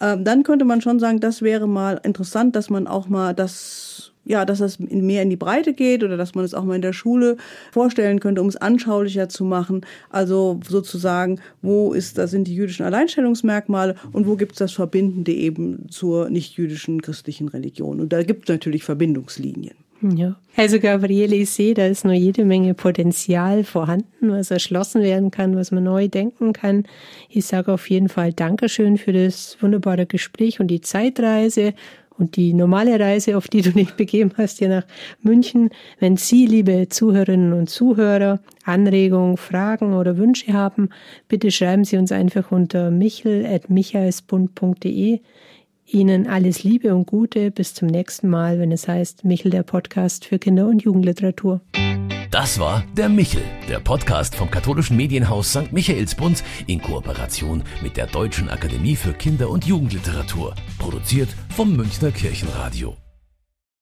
Ähm, 0.02 0.26
dann 0.26 0.44
könnte 0.44 0.66
man 0.66 0.82
schon 0.82 1.00
sagen, 1.00 1.20
das 1.20 1.42
wäre 1.42 1.68
mal 1.68 2.00
interessant, 2.04 2.56
dass 2.56 2.70
man 2.70 2.88
auch 2.88 3.08
mal 3.08 3.34
das 3.34 4.11
ja, 4.32 4.46
dass 4.46 4.60
das 4.60 4.80
mehr 4.80 5.22
in 5.22 5.30
die 5.30 5.36
Breite 5.36 5.74
geht 5.74 6.04
oder 6.04 6.16
dass 6.16 6.34
man 6.36 6.46
es 6.46 6.54
auch 6.54 6.64
mal 6.64 6.76
in 6.76 6.82
der 6.82 6.94
Schule 6.94 7.36
vorstellen 7.72 8.20
könnte, 8.20 8.42
um 8.42 8.48
es 8.48 8.56
anschaulicher 8.56 9.28
zu 9.28 9.44
machen. 9.44 9.82
Also 10.10 10.60
sozusagen, 10.68 11.40
wo 11.62 11.92
ist, 11.92 12.18
da 12.18 12.28
sind 12.28 12.48
die 12.48 12.56
jüdischen 12.56 12.86
Alleinstellungsmerkmale 12.86 13.96
und 14.14 14.28
wo 14.28 14.38
gibt 14.38 14.54
es 14.54 14.60
das 14.60 14.72
Verbindende 14.72 15.34
eben 15.34 15.90
zur 15.90 16.30
nicht-jüdischen 16.30 17.02
christlichen 17.02 17.50
Religion. 17.50 18.00
Und 18.00 18.14
da 18.14 18.24
gibt 18.24 18.50
es 18.50 18.54
natürlich 18.54 18.86
Verbindungslinien. 18.86 19.76
Ja. 20.02 20.36
Also 20.56 20.80
Gabriele, 20.80 21.36
ich 21.36 21.52
sehe, 21.52 21.74
da 21.74 21.86
ist 21.86 22.06
noch 22.06 22.14
jede 22.14 22.44
Menge 22.44 22.74
Potenzial 22.74 23.64
vorhanden, 23.64 24.32
was 24.32 24.50
erschlossen 24.50 25.04
werden 25.04 25.30
kann, 25.30 25.56
was 25.56 25.72
man 25.72 25.84
neu 25.84 26.08
denken 26.08 26.54
kann. 26.54 26.86
Ich 27.30 27.46
sage 27.46 27.72
auf 27.72 27.90
jeden 27.90 28.10
Fall 28.10 28.34
Dankeschön 28.34 28.98
für 28.98 29.14
das 29.14 29.58
wunderbare 29.62 30.08
Gespräch 30.08 30.60
und 30.60 30.68
die 30.68 30.82
Zeitreise 30.82 31.74
und 32.22 32.38
die 32.38 32.54
normale 32.54 32.98
Reise, 33.00 33.36
auf 33.36 33.48
die 33.48 33.62
du 33.62 33.72
dich 33.74 33.96
begeben 33.96 34.32
hast, 34.38 34.60
hier 34.60 34.70
nach 34.70 34.86
München. 35.22 35.72
Wenn 36.00 36.16
Sie, 36.16 36.46
liebe 36.46 36.88
Zuhörerinnen 36.88 37.52
und 37.54 37.70
Zuhörer, 37.70 38.40
Anregungen, 38.64 39.36
Fragen 39.38 39.96
oder 39.96 40.16
Wünsche 40.18 40.54
haben, 40.54 40.90
bitte 41.28 41.52
schreiben 41.52 41.84
Sie 41.84 41.98
uns 41.98 42.14
einfach 42.14 42.52
unter 42.52 42.92
michel.michaelsbund.de. 42.92 45.20
Ihnen 45.94 46.28
alles 46.28 46.64
Liebe 46.64 46.96
und 46.96 47.06
Gute. 47.06 47.52
Bis 47.52 47.74
zum 47.74 47.88
nächsten 47.88 48.30
Mal, 48.30 48.60
wenn 48.60 48.72
es 48.72 48.88
heißt 48.88 49.24
Michel, 49.24 49.52
der 49.52 49.64
Podcast 49.64 50.26
für 50.26 50.40
Kinder- 50.40 50.68
und 50.68 50.84
Jugendliteratur. 50.84 51.62
Das 52.32 52.60
war 52.60 52.84
der 52.96 53.10
Michel, 53.10 53.44
der 53.68 53.80
Podcast 53.80 54.36
vom 54.36 54.50
katholischen 54.50 54.96
Medienhaus 54.96 55.50
St. 55.50 55.74
Michaelsbund 55.74 56.44
in 56.68 56.82
Kooperation 56.82 57.62
mit 57.84 57.98
der 57.98 58.08
Deutschen 58.08 58.50
Akademie 58.50 58.96
für 58.96 59.14
Kinder- 59.14 59.50
und 59.50 59.66
Jugendliteratur, 59.66 60.56
produziert 60.80 61.30
vom 61.50 61.76
Münchner 61.76 62.12
Kirchenradio. 62.12 63.01